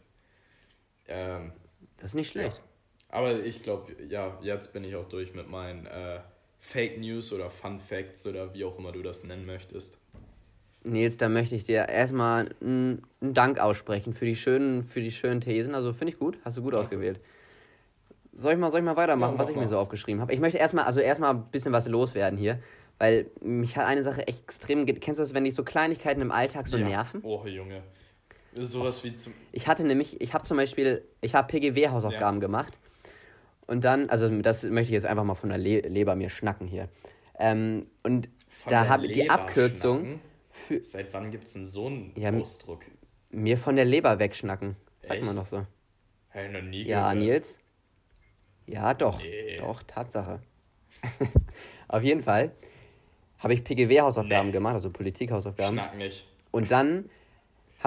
Ähm, 1.08 1.52
Das 1.98 2.10
ist 2.10 2.14
nicht 2.14 2.30
schlecht. 2.30 2.60
aber 3.08 3.40
ich 3.44 3.62
glaube, 3.62 3.92
ja, 4.08 4.38
jetzt 4.42 4.72
bin 4.72 4.84
ich 4.84 4.94
auch 4.96 5.08
durch 5.08 5.34
mit 5.34 5.48
meinen 5.48 5.86
äh, 5.86 6.20
Fake 6.58 6.98
News 6.98 7.32
oder 7.32 7.50
Fun 7.50 7.78
Facts 7.80 8.26
oder 8.26 8.52
wie 8.54 8.64
auch 8.64 8.78
immer 8.78 8.92
du 8.92 9.02
das 9.02 9.24
nennen 9.24 9.46
möchtest. 9.46 9.98
Nils, 10.84 11.16
da 11.16 11.28
möchte 11.28 11.56
ich 11.56 11.64
dir 11.64 11.88
erstmal 11.88 12.48
einen 12.60 13.02
Dank 13.20 13.58
aussprechen 13.58 14.14
für 14.14 14.24
die 14.24 14.36
schönen, 14.36 14.84
für 14.84 15.00
die 15.00 15.10
schönen 15.10 15.40
Thesen. 15.40 15.74
Also 15.74 15.92
finde 15.92 16.12
ich 16.12 16.18
gut, 16.18 16.38
hast 16.44 16.56
du 16.56 16.62
gut 16.62 16.72
Danke. 16.74 16.86
ausgewählt. 16.86 17.18
Soll 18.32 18.52
ich 18.52 18.58
mal, 18.58 18.70
soll 18.70 18.80
ich 18.80 18.84
mal 18.86 18.96
weitermachen, 18.96 19.34
Ja, 19.34 19.38
was 19.40 19.48
ich 19.48 19.56
mir 19.56 19.62
mal. 19.62 19.68
so 19.68 19.78
aufgeschrieben 19.78 20.20
habe? 20.20 20.32
Ich 20.32 20.40
möchte 20.40 20.58
erstmal, 20.58 20.84
also 20.84 21.00
erstmal 21.00 21.34
ein 21.34 21.44
bisschen 21.50 21.72
was 21.72 21.88
loswerden 21.88 22.38
hier, 22.38 22.60
weil 22.98 23.26
mich 23.40 23.76
hat 23.76 23.86
eine 23.86 24.02
Sache 24.04 24.26
echt 24.28 24.42
extrem. 24.44 24.84
Kennst 24.86 25.18
du 25.18 25.22
das, 25.22 25.34
wenn 25.34 25.44
dich 25.44 25.54
so 25.54 25.64
Kleinigkeiten 25.64 26.20
im 26.20 26.30
Alltag 26.30 26.68
so 26.68 26.76
ja. 26.76 26.86
nerven? 26.86 27.20
Oh, 27.24 27.44
Junge. 27.46 27.82
Sowas 28.58 29.04
wie 29.04 29.14
zum. 29.14 29.34
Ich 29.52 29.66
hatte 29.68 29.84
nämlich, 29.84 30.20
ich 30.20 30.32
habe 30.34 30.44
zum 30.44 30.56
Beispiel, 30.56 31.04
ich 31.20 31.34
habe 31.34 31.48
PGW-Hausaufgaben 31.48 32.40
gemacht. 32.40 32.78
Und 33.66 33.84
dann, 33.84 34.08
also 34.10 34.28
das 34.42 34.62
möchte 34.62 34.90
ich 34.90 34.94
jetzt 34.94 35.06
einfach 35.06 35.24
mal 35.24 35.34
von 35.34 35.48
der 35.48 35.58
Le 35.58 35.80
Leber 35.80 36.14
mir 36.14 36.30
schnacken 36.30 36.66
hier. 36.66 36.88
Ähm, 37.38 37.86
und 38.02 38.28
Von 38.48 38.70
da 38.70 38.88
habe 38.88 39.06
ich 39.06 39.12
die 39.12 39.28
Abkürzung 39.28 40.20
für 40.68 40.82
Seit 40.82 41.12
wann 41.12 41.30
gibt 41.30 41.44
es 41.44 41.52
denn 41.52 41.66
so 41.66 41.86
einen 41.86 42.12
Ja, 42.16 42.32
Ausdruck? 42.32 42.80
mir 43.30 43.58
von 43.58 43.76
der 43.76 43.84
Leber 43.84 44.18
wegschnacken. 44.18 44.76
Sagt 45.02 45.22
man 45.22 45.36
doch 45.36 45.46
so. 45.46 45.66
Ich 46.34 46.50
noch 46.52 46.62
nie 46.62 46.84
Ja, 46.84 47.12
gehört. 47.12 47.24
Nils? 47.24 47.58
Ja, 48.66 48.94
doch. 48.94 49.20
Nee. 49.20 49.56
Doch, 49.58 49.82
Tatsache. 49.82 50.40
Auf 51.88 52.02
jeden 52.02 52.22
Fall 52.22 52.52
habe 53.38 53.54
ich 53.54 53.62
PGW-Hausaufgaben 53.64 54.48
Nee. 54.48 54.52
gemacht, 54.52 54.74
also 54.74 54.90
Politik-Hausaufgaben. 54.90 55.74
Schnack 55.74 55.96
nicht. 55.96 56.26
Und 56.50 56.70
dann 56.70 57.08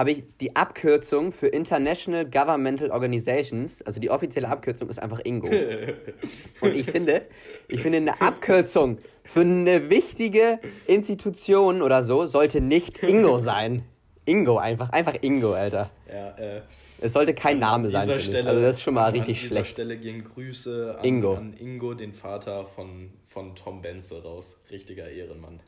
habe 0.00 0.12
ich 0.12 0.24
die 0.40 0.56
Abkürzung 0.56 1.30
für 1.30 1.48
International 1.48 2.24
Governmental 2.24 2.90
Organizations, 2.90 3.82
also 3.82 4.00
die 4.00 4.08
offizielle 4.08 4.48
Abkürzung 4.48 4.88
ist 4.88 4.98
einfach 4.98 5.18
INGO. 5.20 5.46
Und 6.62 6.74
ich 6.74 6.90
finde, 6.90 7.26
ich 7.68 7.82
finde 7.82 7.98
eine 7.98 8.18
Abkürzung 8.22 8.96
für 9.24 9.40
eine 9.42 9.90
wichtige 9.90 10.58
Institution 10.86 11.82
oder 11.82 12.02
so 12.02 12.26
sollte 12.26 12.62
nicht 12.62 13.02
INGO 13.02 13.38
sein. 13.40 13.82
INGO 14.24 14.56
einfach, 14.56 14.88
einfach 14.90 15.16
INGO, 15.20 15.52
Alter. 15.52 15.90
Ja, 16.10 16.30
äh, 16.38 16.62
Es 17.02 17.12
sollte 17.12 17.34
kein 17.34 17.58
Name 17.58 17.84
an 17.84 17.90
sein. 17.90 18.02
dieser. 18.08 18.18
Stelle, 18.20 18.48
Also 18.48 18.62
das 18.62 18.76
ist 18.76 18.82
schon 18.82 18.94
mal 18.94 19.06
an 19.08 19.12
richtig 19.12 19.38
dieser 19.38 19.56
schlecht. 19.56 19.70
Stelle 19.72 19.98
gehen 19.98 20.24
Grüße 20.24 20.96
an 20.98 21.04
Ingo. 21.04 21.34
an 21.34 21.52
Ingo, 21.58 21.92
den 21.92 22.14
Vater 22.14 22.64
von, 22.64 23.10
von 23.28 23.54
Tom 23.54 23.82
Benze 23.82 24.22
raus. 24.22 24.62
Richtiger 24.70 25.10
Ehrenmann. 25.10 25.60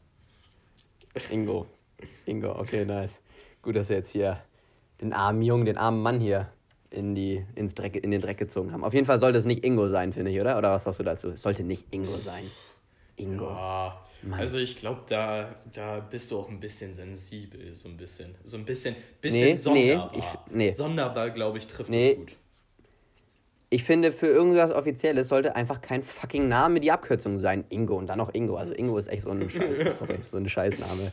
Ingo. 1.30 1.66
Ingo, 2.24 2.58
okay, 2.58 2.86
nice. 2.86 3.20
Gut, 3.62 3.76
dass 3.76 3.88
wir 3.88 3.97
jetzt 3.97 4.11
hier 4.11 4.42
den 5.00 5.12
armen 5.12 5.42
Jungen, 5.42 5.64
den 5.64 5.78
armen 5.78 6.02
Mann 6.02 6.21
hier 6.21 6.49
in, 6.90 7.14
die, 7.14 7.45
ins 7.54 7.75
Dreck, 7.75 7.97
in 7.97 8.11
den 8.11 8.21
Dreck 8.21 8.38
gezogen 8.38 8.73
haben. 8.73 8.85
Auf 8.85 8.92
jeden 8.92 9.07
Fall 9.07 9.19
sollte 9.19 9.38
es 9.38 9.45
nicht 9.45 9.64
Ingo 9.64 9.88
sein, 9.88 10.12
finde 10.12 10.31
ich, 10.31 10.40
oder? 10.40 10.59
Oder 10.59 10.73
was 10.73 10.85
sagst 10.85 11.00
du 11.00 11.04
dazu? 11.04 11.31
Es 11.31 11.42
sollte 11.42 11.62
nicht 11.62 11.87
Ingo 11.92 12.16
sein. 12.19 12.50
Ingo. 13.16 13.47
Mann. 14.25 14.38
also 14.38 14.59
ich 14.59 14.76
glaube, 14.76 15.00
da, 15.09 15.54
da 15.73 15.99
bist 16.00 16.31
du 16.31 16.38
auch 16.38 16.49
ein 16.49 16.61
bisschen 16.61 16.95
sensibel, 16.95 17.75
so 17.75 17.88
ein 17.88 17.97
bisschen. 17.97 18.35
So 18.45 18.57
ein 18.57 18.64
bisschen, 18.64 18.95
bisschen 19.21 19.40
Nee, 19.40 19.50
nee, 19.50 19.57
sonderbar. 19.57 20.12
ich- 20.14 20.52
nee. 20.54 20.71
Sonderbar, 20.71 21.31
glaube 21.31 21.59
ich, 21.59 21.66
trifft 21.66 21.90
Nee. 21.90 22.12
es 22.12 22.16
gut. 22.19 22.33
Ich 23.73 23.85
finde, 23.85 24.12
für 24.12 24.26
irgendwas 24.26 24.71
Offizielles 24.71 25.29
sollte 25.29 25.57
einfach 25.57 25.81
kein 25.81 26.02
fucking 26.02 26.47
Name 26.47 26.79
die 26.79 26.93
Abkürzung 26.93 27.38
sein. 27.38 27.64
Ingo 27.71 27.97
und 27.97 28.07
dann 28.07 28.19
noch 28.19 28.35
Ingo. 28.35 28.57
Also 28.57 28.75
Ingo 28.75 28.99
ist 28.99 29.07
echt 29.09 29.23
so 29.23 29.31
ein 29.31 29.49
Scheiß, 29.50 29.97
sorry, 29.97 30.19
so 30.23 30.37
ein 30.37 30.47
Scheißname. 30.47 31.11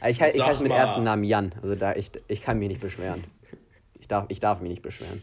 Aber 0.00 0.08
Ich, 0.08 0.18
ich 0.18 0.42
heiße 0.42 0.62
mit 0.62 0.72
ersten 0.72 1.04
Namen 1.04 1.22
Jan. 1.24 1.52
Also 1.62 1.74
da 1.74 1.94
ich, 1.94 2.10
ich 2.28 2.40
kann 2.40 2.58
mich 2.58 2.68
nicht 2.68 2.80
beschweren. 2.80 3.22
Ich 4.00 4.08
darf, 4.08 4.24
ich 4.28 4.40
darf 4.40 4.62
mich 4.62 4.70
nicht 4.70 4.82
beschweren. 4.82 5.20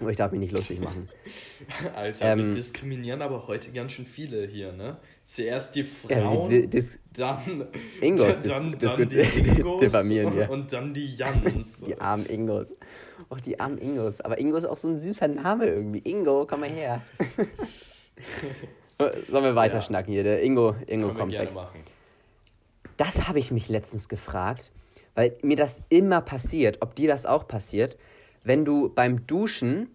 Aber 0.00 0.10
ich 0.10 0.16
darf 0.16 0.30
mich 0.30 0.40
nicht 0.40 0.52
lustig 0.52 0.80
machen. 0.80 1.08
Alter, 1.96 2.24
Ähm, 2.32 2.38
wir 2.38 2.54
diskriminieren 2.54 3.20
aber 3.20 3.48
heute 3.48 3.72
ganz 3.72 3.92
schön 3.92 4.04
viele 4.06 4.46
hier, 4.46 4.72
ne? 4.72 4.96
Zuerst 5.24 5.74
die 5.74 5.80
Ja, 5.80 5.86
Frauen, 6.20 6.48
die- 6.48 6.68
dis- 6.68 6.98
dann, 7.16 7.66
Ingos, 8.00 8.40
dann, 8.44 8.78
dann 8.78 9.08
die 9.08 9.16
Ingos 9.18 9.80
diffamieren 9.80 10.36
wir. 10.36 10.50
und 10.50 10.72
dann 10.72 10.94
die 10.94 11.14
Jans. 11.16 11.80
Die 11.86 12.00
armen 12.00 12.26
Ingos. 12.26 12.76
Och, 13.30 13.40
die 13.40 13.58
armen 13.58 13.78
Ingos. 13.78 14.20
Aber 14.20 14.38
Ingo 14.38 14.56
ist 14.56 14.64
auch 14.66 14.76
so 14.76 14.86
ein 14.88 14.98
süßer 14.98 15.26
Name 15.26 15.66
irgendwie. 15.66 15.98
Ingo, 15.98 16.46
komm 16.46 16.60
mal 16.60 16.68
her. 16.70 17.02
Sollen 19.30 19.44
wir 19.44 19.54
weiter 19.54 19.76
Ja. 19.76 19.82
schnacken 19.82 20.12
hier? 20.12 20.22
Der 20.24 20.42
Ingo, 20.42 20.74
Ingo 20.86 21.12
kommt 21.14 21.30
gerne 21.32 21.48
weg. 21.48 21.54
machen. 21.54 21.80
Das 22.96 23.28
habe 23.28 23.38
ich 23.38 23.50
mich 23.50 23.68
letztens 23.68 24.08
gefragt, 24.08 24.70
weil 25.14 25.36
mir 25.42 25.56
das 25.56 25.82
immer 25.88 26.20
passiert, 26.20 26.78
ob 26.80 26.94
dir 26.96 27.08
das 27.08 27.26
auch 27.26 27.46
passiert, 27.46 27.96
wenn 28.48 28.64
du 28.64 28.88
beim 28.88 29.26
Duschen, 29.26 29.88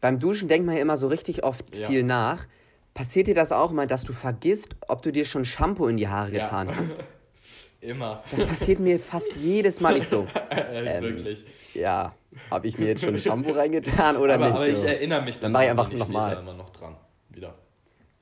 beim 0.00 0.20
Duschen 0.20 0.48
denkt 0.48 0.66
man 0.66 0.76
ja 0.76 0.82
immer 0.82 0.96
so 0.96 1.08
richtig 1.08 1.42
oft 1.42 1.64
Ja. 1.74 1.88
viel 1.88 2.02
nach. 2.04 2.46
Passiert 2.92 3.26
dir 3.26 3.34
das 3.34 3.50
auch 3.50 3.72
mal, 3.72 3.86
dass 3.88 4.04
du 4.04 4.12
vergisst, 4.12 4.76
ob 4.86 5.02
du 5.02 5.10
dir 5.10 5.24
schon 5.24 5.44
Shampoo 5.44 5.88
in 5.88 5.96
die 5.96 6.06
Haare 6.06 6.30
getan 6.30 6.68
ja. 6.68 6.76
hast? 6.76 6.94
Immer. 7.80 8.22
Das 8.30 8.44
passiert 8.46 8.80
mir 8.80 8.98
fast 8.98 9.34
jedes 9.36 9.80
Mal 9.80 9.94
nicht 9.94 10.08
so. 10.08 10.26
Äh, 10.50 10.96
Ähm, 10.98 11.02
Wirklich. 11.02 11.44
Ja, 11.74 12.14
habe 12.50 12.66
ich 12.68 12.78
mir 12.78 12.86
jetzt 12.86 13.02
schon 13.02 13.16
Shampoo 13.18 13.50
reingetan 13.52 14.16
oder 14.16 14.34
Aber, 14.34 14.46
nicht? 14.46 14.54
aber 14.56 14.68
ich 14.68 14.76
so? 14.78 14.86
erinnere 14.86 15.22
mich 15.22 15.38
Dann 15.40 15.52
dann, 15.52 15.52
mach 15.52 15.62
ich 15.62 15.70
einfach 15.70 15.88
wenig 15.88 15.98
noch 16.00 16.08
mal. 16.08 16.22
später 16.24 16.40
immer 16.40 16.54
noch 16.54 16.70
dran. 16.70 16.96
Wieder. 17.30 17.54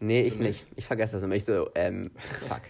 Nee, 0.01 0.23
ich 0.23 0.37
mich. 0.39 0.49
nicht. 0.49 0.67
Ich 0.77 0.87
vergesse 0.87 1.13
das 1.15 1.23
immer. 1.23 1.35
Ich 1.35 1.45
so, 1.45 1.69
ähm, 1.75 2.11
fuck. 2.49 2.63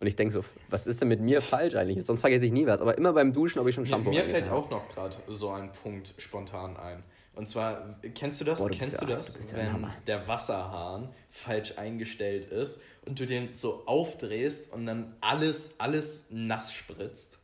Und 0.00 0.06
ich 0.06 0.16
denke 0.16 0.32
so, 0.32 0.44
was 0.70 0.86
ist 0.86 1.00
denn 1.02 1.08
mit 1.08 1.20
mir 1.20 1.40
falsch 1.42 1.74
eigentlich? 1.74 2.04
Sonst 2.06 2.22
vergesse 2.22 2.46
ich 2.46 2.52
nie 2.52 2.66
was. 2.66 2.80
Aber 2.80 2.96
immer 2.96 3.12
beim 3.12 3.32
Duschen, 3.34 3.58
ob 3.58 3.68
ich 3.68 3.74
schon 3.74 3.84
Mir, 3.84 3.90
Shampoo 3.90 4.10
mir 4.10 4.20
reingetan 4.20 4.32
fällt 4.40 4.50
habe. 4.50 4.56
auch 4.60 4.70
noch 4.70 4.88
gerade 4.88 5.16
so 5.28 5.50
ein 5.50 5.70
Punkt 5.72 6.14
spontan 6.16 6.76
ein. 6.78 7.02
Und 7.34 7.48
zwar, 7.48 7.96
kennst 8.14 8.40
du 8.40 8.44
das? 8.46 8.60
Boah, 8.60 8.70
du 8.70 8.76
kennst 8.78 9.00
ja- 9.02 9.06
du 9.06 9.14
das? 9.14 9.34
du 9.34 9.40
ja 9.40 9.56
wenn 9.56 9.72
Hammer. 9.74 9.94
der 10.06 10.26
Wasserhahn 10.26 11.10
falsch 11.30 11.74
eingestellt 11.76 12.46
ist 12.46 12.82
und 13.06 13.20
du 13.20 13.26
den 13.26 13.48
so 13.48 13.82
aufdrehst 13.86 14.72
und 14.72 14.86
dann 14.86 15.14
alles, 15.20 15.74
alles 15.78 16.26
nass 16.30 16.72
spritzt. 16.72 17.38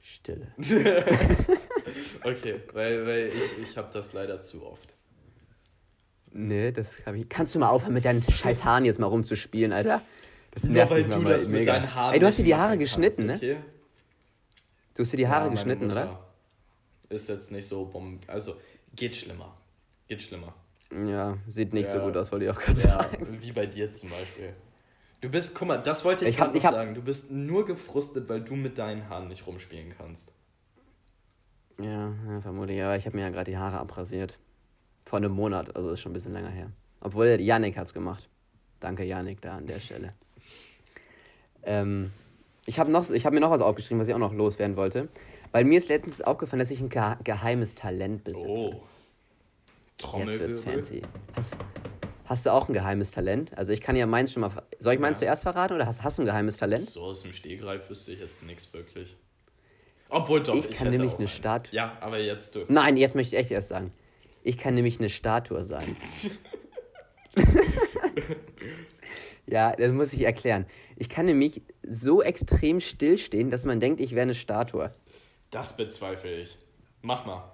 Stille. 0.00 0.48
Okay, 2.24 2.60
weil, 2.72 3.06
weil 3.06 3.28
ich, 3.28 3.68
ich 3.70 3.76
habe 3.76 3.88
das 3.92 4.12
leider 4.12 4.40
zu 4.40 4.66
oft. 4.66 4.96
Nee, 6.38 6.72
das 6.72 6.94
kann 6.96 7.14
ich. 7.16 7.28
Kannst 7.28 7.54
du 7.54 7.58
mal 7.58 7.68
aufhören, 7.70 7.94
mit 7.94 8.04
deinen 8.04 8.22
scheiß 8.22 8.62
Haaren 8.64 8.84
jetzt 8.84 8.98
mal 8.98 9.06
rumzuspielen, 9.06 9.72
Alter? 9.72 10.02
Das 10.50 10.64
Nur 10.64 10.72
nervt 10.74 10.92
weil 10.92 11.04
mich 11.04 11.14
du 11.14 11.20
mal 11.22 11.32
das 11.32 11.48
mit 11.48 11.60
mega. 11.60 11.72
deinen 11.74 11.94
Haaren 11.94 12.14
Ey, 12.14 12.20
du 12.20 12.26
hast 12.26 12.38
dir 12.38 12.44
die 12.44 12.54
Haare 12.54 12.78
geschnitten, 12.78 13.26
kannst, 13.28 13.42
ne? 13.42 13.52
okay? 13.52 13.62
Du 14.94 15.02
hast 15.02 15.12
dir 15.12 15.16
die 15.18 15.28
Haare 15.28 15.46
Ja, 15.46 15.50
geschnitten, 15.50 15.86
Mutter 15.86 16.02
oder? 16.04 16.26
Ist 17.14 17.28
jetzt 17.28 17.52
nicht 17.52 17.66
so 17.66 17.84
bomb. 17.86 18.22
Also, 18.26 18.54
geht 18.94 19.14
schlimmer. 19.16 19.56
Geht 20.08 20.22
schlimmer. 20.22 20.54
Ja, 20.90 21.36
sieht 21.48 21.72
nicht 21.74 21.88
so 21.88 21.96
Ja. 21.98 22.04
gut 22.06 22.16
aus, 22.16 22.30
wollte 22.32 22.44
ich 22.46 22.50
auch 22.50 22.58
gerade 22.58 22.80
Ja, 22.82 22.98
sagen. 23.02 23.38
wie 23.40 23.52
bei 23.52 23.66
dir 23.66 23.90
zum 23.92 24.10
Beispiel. 24.10 24.52
Du 25.20 25.28
bist, 25.30 25.54
guck 25.54 25.68
mal, 25.68 25.78
das 25.78 26.04
wollte 26.04 26.24
ich, 26.24 26.30
Ich 26.30 26.40
hab- 26.40 26.48
gerade 26.48 26.58
ich 26.58 26.64
noch 26.64 26.70
hab- 26.70 26.76
sagen. 26.76 26.94
Du 26.94 27.02
bist 27.02 27.30
nur 27.32 27.64
gefrustet, 27.66 28.28
weil 28.28 28.40
du 28.42 28.54
mit 28.56 28.78
deinen 28.78 29.08
Haaren 29.08 29.28
nicht 29.28 29.46
rumspielen 29.46 29.94
kannst. 29.96 30.32
Ja, 31.80 32.12
ja 32.28 32.40
vermutlich. 32.40 32.82
Aber 32.82 32.96
ich 32.96 33.06
habe 33.06 33.16
mir 33.16 33.22
ja 33.22 33.30
gerade 33.30 33.50
die 33.50 33.56
Haare 33.58 33.78
abrasiert. 33.78 34.38
Vor 35.06 35.18
einem 35.18 35.32
Monat, 35.32 35.74
also 35.76 35.90
ist 35.90 36.00
schon 36.00 36.10
ein 36.10 36.14
bisschen 36.14 36.32
länger 36.32 36.50
her. 36.50 36.70
Obwohl, 37.00 37.40
Yannick 37.40 37.76
hat's 37.78 37.94
gemacht. 37.94 38.28
Danke, 38.80 39.04
Yannick, 39.04 39.40
da 39.40 39.56
an 39.56 39.66
der 39.66 39.78
Stelle. 39.80 40.12
Ähm, 41.62 42.10
ich 42.66 42.78
habe 42.78 42.90
noch, 42.90 43.08
ich 43.10 43.24
hab 43.24 43.32
mir 43.32 43.40
noch 43.40 43.50
was 43.50 43.60
aufgeschrieben, 43.60 44.00
was 44.00 44.08
ich 44.08 44.14
auch 44.14 44.18
noch 44.18 44.32
loswerden 44.34 44.76
wollte. 44.76 45.08
Weil 45.52 45.64
mir 45.64 45.78
ist 45.78 45.88
letztens 45.88 46.20
aufgefallen, 46.20 46.58
dass 46.58 46.70
ich 46.70 46.80
ein 46.80 46.88
geheimes 46.90 47.74
Talent 47.74 48.24
besitze. 48.24 48.46
Oh. 48.46 48.64
Jetzt 48.68 48.82
wird's 48.82 49.98
Trommelwirbel. 49.98 50.54
fancy. 50.62 51.02
Hast, 51.34 51.56
hast 52.26 52.44
du 52.46 52.50
auch 52.52 52.68
ein 52.68 52.74
geheimes 52.74 53.12
Talent? 53.12 53.56
Also 53.56 53.72
ich 53.72 53.80
kann 53.80 53.96
ja 53.96 54.06
meins 54.06 54.32
schon 54.32 54.42
mal. 54.42 54.50
Soll 54.80 54.94
ich 54.94 55.00
meins 55.00 55.18
Ja. 55.20 55.26
zuerst 55.28 55.44
verraten 55.44 55.74
oder 55.74 55.86
hast, 55.86 56.02
hast 56.02 56.18
du 56.18 56.22
ein 56.22 56.26
geheimes 56.26 56.56
Talent? 56.58 56.84
So 56.84 57.02
aus 57.02 57.22
dem 57.22 57.32
Stehgreif 57.32 57.88
wüsste 57.88 58.12
ich 58.12 58.18
jetzt 58.20 58.44
nichts 58.44 58.72
wirklich. 58.74 59.16
Obwohl 60.08 60.42
doch, 60.42 60.54
Ich 60.54 60.68
ich, 60.70 60.76
kann 60.76 60.90
nämlich 60.90 61.12
eine 61.14 61.22
eins. 61.22 61.30
Statue- 61.30 61.74
Ja, 61.74 61.96
aber 62.00 62.18
jetzt 62.18 62.54
du. 62.56 62.64
Nein, 62.68 62.96
jetzt 62.96 63.14
möchte 63.14 63.34
ich 63.36 63.40
echt 63.40 63.50
erst 63.52 63.68
sagen. 63.68 63.92
Ich 64.46 64.58
kann 64.58 64.76
nämlich 64.76 65.00
eine 65.00 65.10
Statue 65.10 65.64
sein. 65.64 65.96
ja, 69.48 69.74
das 69.74 69.90
muss 69.90 70.12
ich 70.12 70.22
erklären. 70.22 70.66
Ich 70.94 71.08
kann 71.08 71.26
nämlich 71.26 71.62
so 71.82 72.22
extrem 72.22 72.80
stillstehen, 72.80 73.50
dass 73.50 73.64
man 73.64 73.80
denkt, 73.80 74.00
ich 74.00 74.12
wäre 74.12 74.22
eine 74.22 74.36
Statue. 74.36 74.94
Das 75.50 75.76
bezweifle 75.76 76.42
ich. 76.42 76.58
Mach 77.02 77.26
mal. 77.26 77.50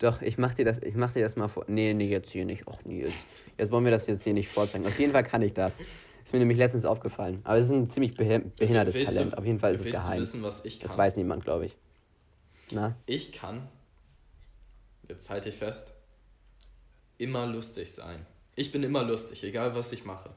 Doch, 0.00 0.20
ich 0.20 0.36
mach 0.36 0.52
dir 0.52 0.66
das, 0.66 0.82
ich 0.82 0.96
mach 0.96 1.14
dir 1.14 1.22
das 1.22 1.36
mal 1.36 1.48
vor. 1.48 1.64
Nee, 1.66 1.94
nee, 1.94 2.08
jetzt 2.08 2.30
hier 2.30 2.44
nicht. 2.44 2.66
Och, 2.66 2.84
nee, 2.84 3.04
jetzt, 3.04 3.16
jetzt 3.56 3.72
wollen 3.72 3.84
wir 3.84 3.92
das 3.92 4.06
jetzt 4.06 4.24
hier 4.24 4.34
nicht 4.34 4.50
vorzeigen. 4.50 4.84
Auf 4.84 4.98
jeden 4.98 5.12
Fall 5.12 5.24
kann 5.24 5.40
ich 5.40 5.54
das. 5.54 5.80
Ist 5.80 6.34
mir 6.34 6.40
nämlich 6.40 6.58
letztens 6.58 6.84
aufgefallen. 6.84 7.40
Aber 7.44 7.56
es 7.56 7.64
ist 7.64 7.70
ein 7.70 7.88
ziemlich 7.88 8.14
behindertes 8.16 8.94
willst 8.94 9.16
Talent. 9.16 9.32
Du, 9.32 9.38
Auf 9.38 9.46
jeden 9.46 9.60
Fall 9.60 9.72
ist 9.72 9.80
es 9.80 9.86
geheim. 9.86 10.16
Du 10.16 10.20
wissen, 10.20 10.42
was 10.42 10.62
ich 10.66 10.78
kann? 10.78 10.88
Das 10.88 10.98
weiß 10.98 11.16
niemand, 11.16 11.44
glaube 11.44 11.64
ich. 11.64 11.76
Na? 12.70 12.96
Ich 13.06 13.32
kann, 13.32 13.66
jetzt 15.08 15.30
halte 15.30 15.48
ich 15.48 15.56
fest, 15.56 15.94
immer 17.18 17.46
lustig 17.46 17.92
sein. 17.92 18.26
Ich 18.56 18.72
bin 18.72 18.82
immer 18.82 19.02
lustig, 19.02 19.42
egal 19.44 19.74
was 19.74 19.92
ich 19.92 20.04
mache. 20.04 20.30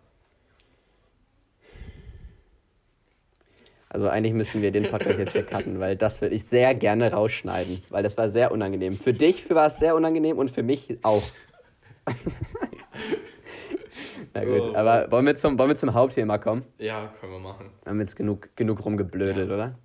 Also 3.90 4.10
eigentlich 4.10 4.34
müssen 4.34 4.62
wir 4.62 4.72
den 4.72 4.90
Podcast 4.90 5.18
jetzt 5.18 5.32
hier 5.32 5.44
cutten, 5.44 5.80
weil 5.80 5.96
das 5.96 6.20
würde 6.22 6.36
ich 6.36 6.44
sehr 6.44 6.76
gerne 6.76 7.12
rausschneiden, 7.12 7.82
weil 7.90 8.04
das 8.04 8.18
war 8.18 8.30
sehr 8.30 8.52
unangenehm. 8.52 8.94
Für 8.94 9.14
dich 9.14 9.50
war 9.50 9.68
es 9.68 9.80
sehr 9.80 9.96
unangenehm 9.96 10.38
und 10.38 10.52
für 10.52 10.64
mich 10.64 10.98
auch. 11.04 11.24
Na 14.34 14.44
gut, 14.44 14.60
oh, 14.60 14.76
aber 14.76 15.10
wollen 15.12 15.26
wir, 15.26 15.38
zum, 15.38 15.58
wollen 15.58 15.70
wir 15.70 15.78
zum 15.78 15.94
Hauptthema 15.94 16.38
kommen? 16.38 16.64
Ja, 16.78 17.14
können 17.20 17.32
wir 17.32 17.40
machen. 17.40 17.72
Wir 17.84 17.92
haben 17.92 18.00
jetzt 18.02 18.16
genug, 18.16 18.50
genug 18.56 18.86
rumgeblödet, 18.86 19.48
ja. 19.48 19.56
oder? 19.56 19.80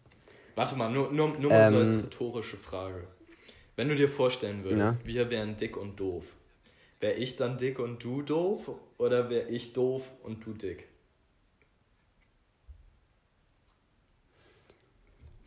Warte 0.56 0.76
mal, 0.76 0.90
nur, 0.90 1.12
nur, 1.12 1.28
nur 1.38 1.50
mal 1.50 1.64
ähm, 1.66 1.70
so 1.70 1.78
als 1.78 1.96
rhetorische 1.96 2.56
Frage. 2.56 3.04
Wenn 3.76 3.88
du 3.88 3.96
dir 3.96 4.08
vorstellen 4.08 4.64
würdest, 4.64 5.00
ja. 5.02 5.06
wir 5.06 5.30
wären 5.30 5.56
dick 5.56 5.76
und 5.76 5.98
doof, 5.98 6.34
wäre 7.02 7.14
ich 7.14 7.36
dann 7.36 7.58
dick 7.58 7.80
und 7.80 8.02
du 8.02 8.22
doof 8.22 8.70
oder 8.96 9.28
wäre 9.28 9.48
ich 9.48 9.72
doof 9.72 10.08
und 10.22 10.46
du 10.46 10.54
dick? 10.54 10.86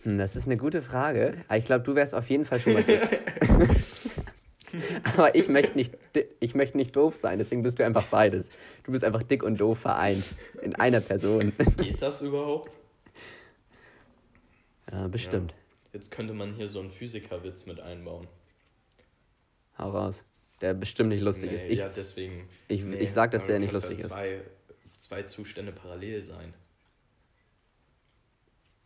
Hm, 0.04 0.18
das 0.18 0.36
ist 0.36 0.46
eine 0.46 0.58
gute 0.58 0.82
Frage. 0.82 1.46
Ich 1.52 1.64
glaube, 1.64 1.86
du 1.86 1.96
wärst 1.96 2.14
auf 2.14 2.30
jeden 2.30 2.46
Fall 2.46 2.60
schon 2.60 2.74
mal 2.74 2.84
dick. 2.84 3.02
Aber 5.16 5.34
ich 5.34 5.48
möchte 5.48 5.78
nicht, 5.78 5.98
ich 6.42 6.54
möchte 6.54 6.76
nicht 6.76 6.94
doof 6.94 7.16
sein, 7.16 7.38
deswegen 7.40 7.62
bist 7.62 7.80
du 7.80 7.86
einfach 7.86 8.08
beides. 8.08 8.50
Du 8.84 8.92
bist 8.92 9.06
einfach 9.06 9.24
dick 9.24 9.42
und 9.42 9.58
doof 9.58 9.80
vereint 9.80 10.36
in 10.62 10.76
einer 10.76 11.00
Person. 11.00 11.54
Geht 11.78 12.02
das 12.02 12.22
überhaupt? 12.22 12.76
Ja, 14.92 15.08
bestimmt. 15.08 15.52
Ja. 15.52 15.58
Jetzt 15.94 16.12
könnte 16.12 16.34
man 16.34 16.54
hier 16.54 16.68
so 16.68 16.82
einen 16.82 16.92
Physikerwitz 16.92 17.66
mit 17.66 17.80
einbauen. 17.80 18.28
Hau 19.78 19.92
raus. 19.92 20.26
Der 20.66 20.74
bestimmt 20.74 21.10
nicht 21.10 21.22
lustig 21.22 21.52
nee, 21.52 21.56
ist. 21.58 21.66
Ich, 21.66 21.78
ja, 21.78 21.90
deswegen. 21.90 22.50
Ich, 22.68 22.82
nee, 22.82 22.96
ich 22.96 23.12
sag, 23.12 23.30
dass 23.30 23.46
der 23.46 23.60
nicht 23.60 23.72
lustig 23.72 24.00
halt 24.00 24.02
zwei, 24.02 24.30
ist. 24.30 24.46
Zwei 24.98 25.22
Zustände 25.22 25.72
parallel 25.72 26.20
sein. 26.22 26.56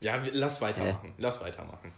Ja, 0.02 0.22
lass 0.34 0.60
weitermachen. 0.60 1.12
Äh. 1.12 1.22
Lass 1.22 1.40
weitermachen. 1.42 1.94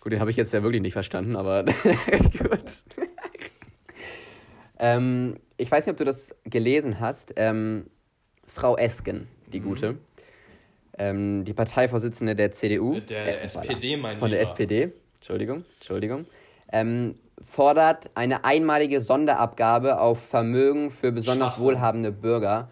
Gut, 0.00 0.12
den 0.12 0.20
habe 0.20 0.30
ich 0.30 0.38
jetzt 0.38 0.54
ja 0.54 0.62
wirklich 0.62 0.80
nicht 0.80 0.94
verstanden, 0.94 1.36
aber 1.36 1.64
gut. 2.38 2.84
ähm, 4.78 5.36
ich 5.58 5.70
weiß 5.70 5.84
nicht, 5.84 5.92
ob 5.92 5.98
du 5.98 6.06
das 6.06 6.34
gelesen 6.44 7.00
hast. 7.00 7.34
Ähm, 7.36 7.90
Frau 8.46 8.78
Esken, 8.78 9.28
die 9.48 9.60
mhm. 9.60 9.64
gute, 9.64 9.98
ähm, 10.96 11.44
die 11.44 11.52
Parteivorsitzende 11.52 12.34
der 12.34 12.52
CDU. 12.52 12.98
Der 13.00 13.42
äh, 13.42 13.44
SPD, 13.44 13.98
mein 13.98 14.18
Von 14.18 14.30
der 14.30 14.40
SPD, 14.40 14.94
Entschuldigung, 15.16 15.66
Entschuldigung. 15.80 16.24
Ähm, 16.72 17.16
fordert 17.42 18.10
eine 18.14 18.44
einmalige 18.44 19.00
Sonderabgabe 19.00 20.00
auf 20.00 20.20
Vermögen 20.20 20.90
für 20.90 21.12
besonders 21.12 21.60
wohlhabende 21.60 22.12
Bürger, 22.12 22.70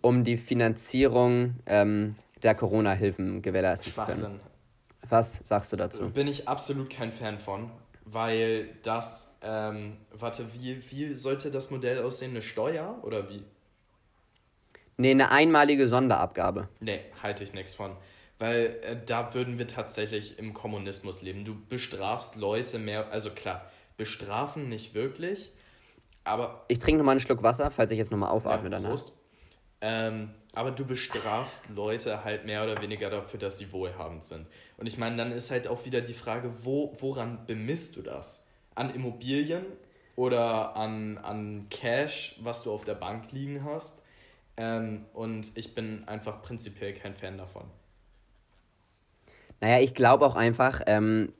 um 0.00 0.24
die 0.24 0.36
Finanzierung 0.36 1.56
ähm, 1.66 2.14
der 2.42 2.54
Corona-Hilfen 2.54 3.42
gewährleisten 3.42 3.92
zu 3.92 4.00
können. 4.04 4.40
Was 5.08 5.40
sagst 5.44 5.72
du 5.72 5.76
dazu? 5.76 6.10
Bin 6.10 6.28
ich 6.28 6.48
absolut 6.48 6.90
kein 6.90 7.12
Fan 7.12 7.38
von, 7.38 7.70
weil 8.04 8.70
das, 8.82 9.36
ähm, 9.42 9.96
warte, 10.12 10.46
wie, 10.54 10.82
wie 10.90 11.12
sollte 11.12 11.50
das 11.50 11.70
Modell 11.70 12.02
aussehen? 12.02 12.30
Eine 12.30 12.42
Steuer 12.42 12.98
oder 13.02 13.28
wie? 13.28 13.44
Nee, 14.96 15.10
eine 15.10 15.30
einmalige 15.30 15.88
Sonderabgabe. 15.88 16.68
Nee, 16.80 17.00
halte 17.22 17.44
ich 17.44 17.52
nichts 17.52 17.74
von. 17.74 17.92
Weil 18.38 18.78
äh, 18.82 18.96
da 19.04 19.32
würden 19.34 19.58
wir 19.58 19.66
tatsächlich 19.66 20.38
im 20.38 20.52
Kommunismus 20.52 21.22
leben. 21.22 21.44
Du 21.44 21.56
bestrafst 21.68 22.36
Leute 22.36 22.78
mehr, 22.78 23.10
also 23.10 23.30
klar, 23.30 23.70
bestrafen 23.96 24.68
nicht 24.68 24.94
wirklich, 24.94 25.50
aber. 26.24 26.64
Ich 26.68 26.78
trinke 26.78 26.98
nochmal 26.98 27.12
einen 27.12 27.20
Schluck 27.20 27.42
Wasser, 27.42 27.70
falls 27.70 27.90
ich 27.90 27.98
jetzt 27.98 28.10
nochmal 28.10 28.30
aufatme 28.30 28.70
ja, 28.70 28.78
danach. 28.78 28.98
Ähm, 29.80 30.30
aber 30.54 30.70
du 30.70 30.86
bestrafst 30.86 31.68
Leute 31.68 32.24
halt 32.24 32.46
mehr 32.46 32.64
oder 32.64 32.80
weniger 32.80 33.10
dafür, 33.10 33.38
dass 33.38 33.58
sie 33.58 33.72
wohlhabend 33.72 34.24
sind. 34.24 34.46
Und 34.78 34.86
ich 34.86 34.96
meine, 34.96 35.16
dann 35.16 35.32
ist 35.32 35.50
halt 35.50 35.68
auch 35.68 35.84
wieder 35.84 36.00
die 36.00 36.14
Frage, 36.14 36.50
wo, 36.64 36.96
woran 37.00 37.46
bemisst 37.46 37.96
du 37.96 38.02
das? 38.02 38.46
An 38.74 38.94
Immobilien 38.94 39.64
oder 40.16 40.74
an, 40.76 41.18
an 41.18 41.66
Cash, 41.68 42.36
was 42.40 42.62
du 42.62 42.72
auf 42.72 42.84
der 42.84 42.94
Bank 42.94 43.32
liegen 43.32 43.64
hast? 43.64 44.02
Ähm, 44.56 45.04
und 45.12 45.52
ich 45.56 45.74
bin 45.74 46.08
einfach 46.08 46.40
prinzipiell 46.42 46.94
kein 46.94 47.14
Fan 47.14 47.36
davon. 47.36 47.64
Naja, 49.60 49.80
ich 49.80 49.94
glaube 49.94 50.26
auch 50.26 50.36
einfach, 50.36 50.82
ähm, 50.86 51.32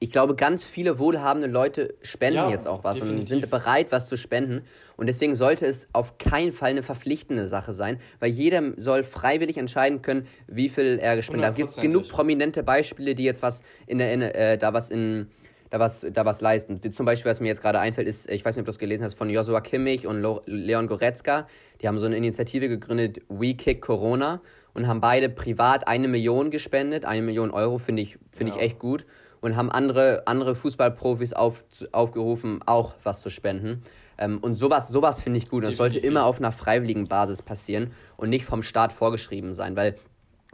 ich 0.00 0.12
glaube, 0.12 0.36
ganz 0.36 0.64
viele 0.64 0.98
wohlhabende 0.98 1.48
Leute 1.48 1.94
spenden 2.02 2.36
ja, 2.36 2.50
jetzt 2.50 2.66
auch 2.66 2.84
was 2.84 2.96
definitiv. 2.96 3.20
und 3.20 3.26
sind 3.26 3.50
bereit, 3.50 3.88
was 3.90 4.06
zu 4.06 4.16
spenden. 4.16 4.62
Und 4.96 5.06
deswegen 5.06 5.34
sollte 5.34 5.66
es 5.66 5.88
auf 5.92 6.18
keinen 6.18 6.52
Fall 6.52 6.70
eine 6.70 6.82
verpflichtende 6.82 7.48
Sache 7.48 7.72
sein, 7.72 7.98
weil 8.20 8.30
jeder 8.30 8.62
soll 8.76 9.02
freiwillig 9.02 9.56
entscheiden 9.56 10.02
können, 10.02 10.26
wie 10.46 10.68
viel 10.68 10.98
er 11.00 11.16
gespendet 11.16 11.46
hat. 11.46 11.52
Da 11.52 11.56
gibt 11.56 11.70
es 11.70 11.76
genug 11.76 12.08
prominente 12.08 12.62
Beispiele, 12.62 13.14
die 13.14 13.24
jetzt 13.24 13.42
was 13.42 13.62
in 13.86 13.98
der, 13.98 14.12
in, 14.12 14.22
äh, 14.22 14.56
da 14.56 14.72
was 14.72 14.90
in 14.90 15.28
da 15.70 15.78
was, 15.78 16.06
da 16.12 16.24
was 16.24 16.40
leisten. 16.40 16.80
Zum 16.92 17.04
Beispiel, 17.04 17.30
was 17.30 17.40
mir 17.40 17.48
jetzt 17.48 17.60
gerade 17.60 17.78
einfällt, 17.78 18.08
ist, 18.08 18.30
ich 18.30 18.44
weiß 18.44 18.56
nicht, 18.56 18.62
ob 18.62 18.66
du 18.66 18.70
das 18.70 18.78
gelesen 18.78 19.04
hast, 19.04 19.14
von 19.14 19.28
Joshua 19.28 19.60
Kimmich 19.60 20.06
und 20.06 20.24
Leon 20.46 20.86
Goretzka. 20.86 21.46
Die 21.80 21.88
haben 21.88 21.98
so 21.98 22.06
eine 22.06 22.16
Initiative 22.16 22.68
gegründet, 22.68 23.20
We 23.28 23.54
Kick 23.54 23.82
Corona, 23.82 24.40
und 24.78 24.86
haben 24.86 25.00
beide 25.00 25.28
privat 25.28 25.88
eine 25.88 26.06
Million 26.06 26.52
gespendet. 26.52 27.04
Eine 27.04 27.22
Million 27.22 27.50
Euro 27.50 27.78
finde 27.78 28.00
ich, 28.02 28.16
find 28.30 28.50
ja. 28.50 28.56
ich 28.56 28.62
echt 28.62 28.78
gut 28.78 29.04
und 29.40 29.56
haben 29.56 29.72
andere, 29.72 30.22
andere 30.26 30.54
Fußballprofis 30.54 31.32
auf, 31.32 31.64
aufgerufen, 31.90 32.60
auch 32.64 32.94
was 33.02 33.20
zu 33.20 33.28
spenden. 33.28 33.82
Ähm, 34.18 34.38
und 34.38 34.54
sowas, 34.54 34.88
sowas 34.88 35.20
finde 35.20 35.38
ich 35.38 35.48
gut. 35.48 35.66
Das 35.66 35.76
sollte 35.76 35.98
immer 35.98 36.24
auf 36.26 36.38
einer 36.38 36.52
freiwilligen 36.52 37.08
Basis 37.08 37.42
passieren 37.42 37.90
und 38.16 38.30
nicht 38.30 38.44
vom 38.44 38.62
Staat 38.62 38.92
vorgeschrieben 38.92 39.52
sein, 39.52 39.74
weil, 39.74 39.96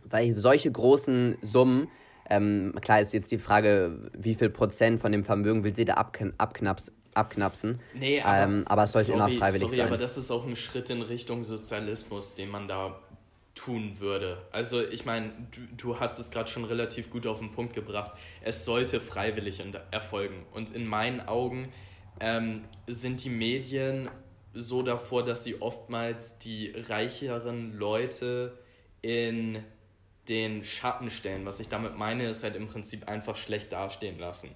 weil 0.04 0.38
solche 0.38 0.72
großen 0.72 1.36
Summen, 1.42 1.88
ähm, 2.30 2.74
klar 2.80 3.02
ist 3.02 3.12
jetzt 3.12 3.30
die 3.30 3.38
Frage, 3.38 4.10
wie 4.16 4.34
viel 4.34 4.48
Prozent 4.48 5.02
von 5.02 5.12
dem 5.12 5.24
Vermögen 5.24 5.64
will 5.64 5.76
sie 5.76 5.84
da 5.84 5.94
abkn 5.94 6.32
abknaps 6.38 6.90
abknapsen. 7.12 7.78
Nee, 7.92 8.22
aber, 8.22 8.38
ähm, 8.38 8.64
aber 8.66 8.84
es 8.84 8.92
sollte 8.92 9.12
sorry, 9.12 9.32
immer 9.34 9.38
freiwillig 9.38 9.68
sorry, 9.68 9.76
sein. 9.76 9.86
aber 9.86 9.98
das 9.98 10.16
ist 10.16 10.30
auch 10.30 10.46
ein 10.46 10.56
Schritt 10.56 10.90
in 10.90 11.00
Richtung 11.00 11.44
Sozialismus, 11.44 12.34
den 12.34 12.48
man 12.48 12.66
da 12.66 12.98
tun 13.54 14.00
würde. 14.00 14.42
Also 14.50 14.82
ich 14.82 15.04
meine, 15.04 15.30
du, 15.52 15.60
du 15.76 16.00
hast 16.00 16.18
es 16.18 16.30
gerade 16.30 16.50
schon 16.50 16.64
relativ 16.64 17.10
gut 17.10 17.26
auf 17.26 17.38
den 17.38 17.52
Punkt 17.52 17.74
gebracht. 17.74 18.12
Es 18.42 18.64
sollte 18.64 19.00
freiwillig 19.00 19.62
erfolgen. 19.90 20.44
Und 20.52 20.70
in 20.70 20.86
meinen 20.86 21.20
Augen 21.20 21.72
ähm, 22.20 22.64
sind 22.86 23.22
die 23.24 23.30
Medien 23.30 24.10
so 24.52 24.82
davor, 24.82 25.24
dass 25.24 25.44
sie 25.44 25.60
oftmals 25.60 26.38
die 26.38 26.72
reicheren 26.88 27.72
Leute 27.76 28.58
in 29.02 29.62
den 30.28 30.64
Schatten 30.64 31.10
stellen. 31.10 31.44
Was 31.44 31.60
ich 31.60 31.68
damit 31.68 31.96
meine, 31.96 32.28
ist 32.28 32.42
halt 32.42 32.56
im 32.56 32.68
Prinzip 32.68 33.08
einfach 33.08 33.36
schlecht 33.36 33.72
dastehen 33.72 34.18
lassen. 34.18 34.50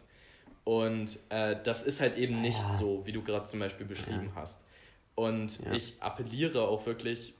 Und 0.64 1.18
äh, 1.30 1.56
das 1.62 1.82
ist 1.82 2.00
halt 2.00 2.18
eben 2.18 2.40
nicht 2.40 2.60
ja. 2.60 2.70
so, 2.70 3.06
wie 3.06 3.12
du 3.12 3.22
gerade 3.22 3.44
zum 3.44 3.60
Beispiel 3.60 3.86
beschrieben 3.86 4.32
ja. 4.34 4.40
hast. 4.40 4.64
Und 5.14 5.60
ja. 5.64 5.72
ich 5.72 5.94
appelliere 6.00 6.62
auch 6.62 6.86
wirklich 6.86 7.34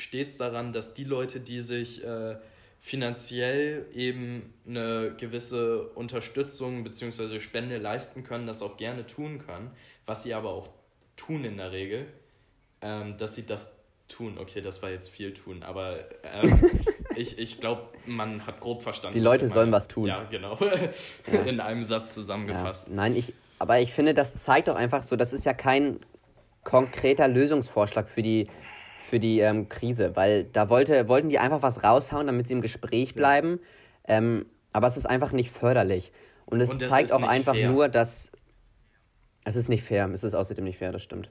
stets 0.00 0.38
daran, 0.38 0.72
dass 0.72 0.94
die 0.94 1.04
Leute, 1.04 1.40
die 1.40 1.60
sich 1.60 2.04
äh, 2.04 2.36
finanziell 2.78 3.86
eben 3.94 4.54
eine 4.66 5.14
gewisse 5.16 5.88
Unterstützung 5.90 6.82
bzw. 6.82 7.38
Spende 7.38 7.76
leisten 7.76 8.24
können, 8.24 8.46
das 8.46 8.62
auch 8.62 8.76
gerne 8.76 9.06
tun 9.06 9.38
können, 9.44 9.70
was 10.06 10.22
sie 10.22 10.34
aber 10.34 10.50
auch 10.50 10.70
tun 11.16 11.44
in 11.44 11.58
der 11.58 11.72
Regel, 11.72 12.06
ähm, 12.80 13.16
dass 13.18 13.34
sie 13.34 13.44
das 13.44 13.76
tun. 14.08 14.38
Okay, 14.38 14.62
das 14.62 14.82
war 14.82 14.90
jetzt 14.90 15.08
viel 15.08 15.34
tun, 15.34 15.62
aber 15.62 15.98
ähm, 16.24 16.70
ich, 17.16 17.38
ich 17.38 17.60
glaube, 17.60 17.88
man 18.06 18.46
hat 18.46 18.60
grob 18.60 18.82
verstanden. 18.82 19.18
Die 19.18 19.22
Leute 19.22 19.48
sollen 19.48 19.70
was 19.70 19.86
tun. 19.86 20.06
Ja, 20.06 20.24
genau. 20.24 20.58
in 21.46 21.60
einem 21.60 21.82
Satz 21.82 22.14
zusammengefasst. 22.14 22.88
Ja. 22.88 22.94
Nein, 22.94 23.14
ich, 23.14 23.34
aber 23.58 23.78
ich 23.80 23.92
finde, 23.92 24.14
das 24.14 24.34
zeigt 24.34 24.68
doch 24.68 24.76
einfach 24.76 25.02
so, 25.02 25.16
das 25.16 25.34
ist 25.34 25.44
ja 25.44 25.52
kein 25.52 26.00
konkreter 26.64 27.28
Lösungsvorschlag 27.28 28.08
für 28.08 28.22
die 28.22 28.48
für 29.10 29.18
die 29.18 29.40
ähm, 29.40 29.68
Krise, 29.68 30.14
weil 30.14 30.44
da 30.44 30.70
wollte, 30.70 31.08
wollten 31.08 31.28
die 31.28 31.40
einfach 31.40 31.62
was 31.62 31.82
raushauen, 31.82 32.28
damit 32.28 32.46
sie 32.46 32.54
im 32.54 32.60
Gespräch 32.62 33.16
bleiben. 33.16 33.58
Ähm, 34.06 34.46
aber 34.72 34.86
es 34.86 34.96
ist 34.96 35.06
einfach 35.06 35.32
nicht 35.32 35.50
förderlich. 35.50 36.12
Und 36.46 36.60
es 36.60 36.70
Und 36.70 36.80
zeigt 36.88 37.12
auch 37.12 37.22
einfach 37.22 37.54
fair. 37.54 37.72
nur, 37.72 37.88
dass 37.88 38.30
es 39.44 39.56
ist 39.56 39.68
nicht 39.68 39.82
fair. 39.82 40.08
Es 40.12 40.22
ist 40.22 40.34
außerdem 40.34 40.64
nicht 40.64 40.78
fair, 40.78 40.92
das 40.92 41.02
stimmt. 41.02 41.28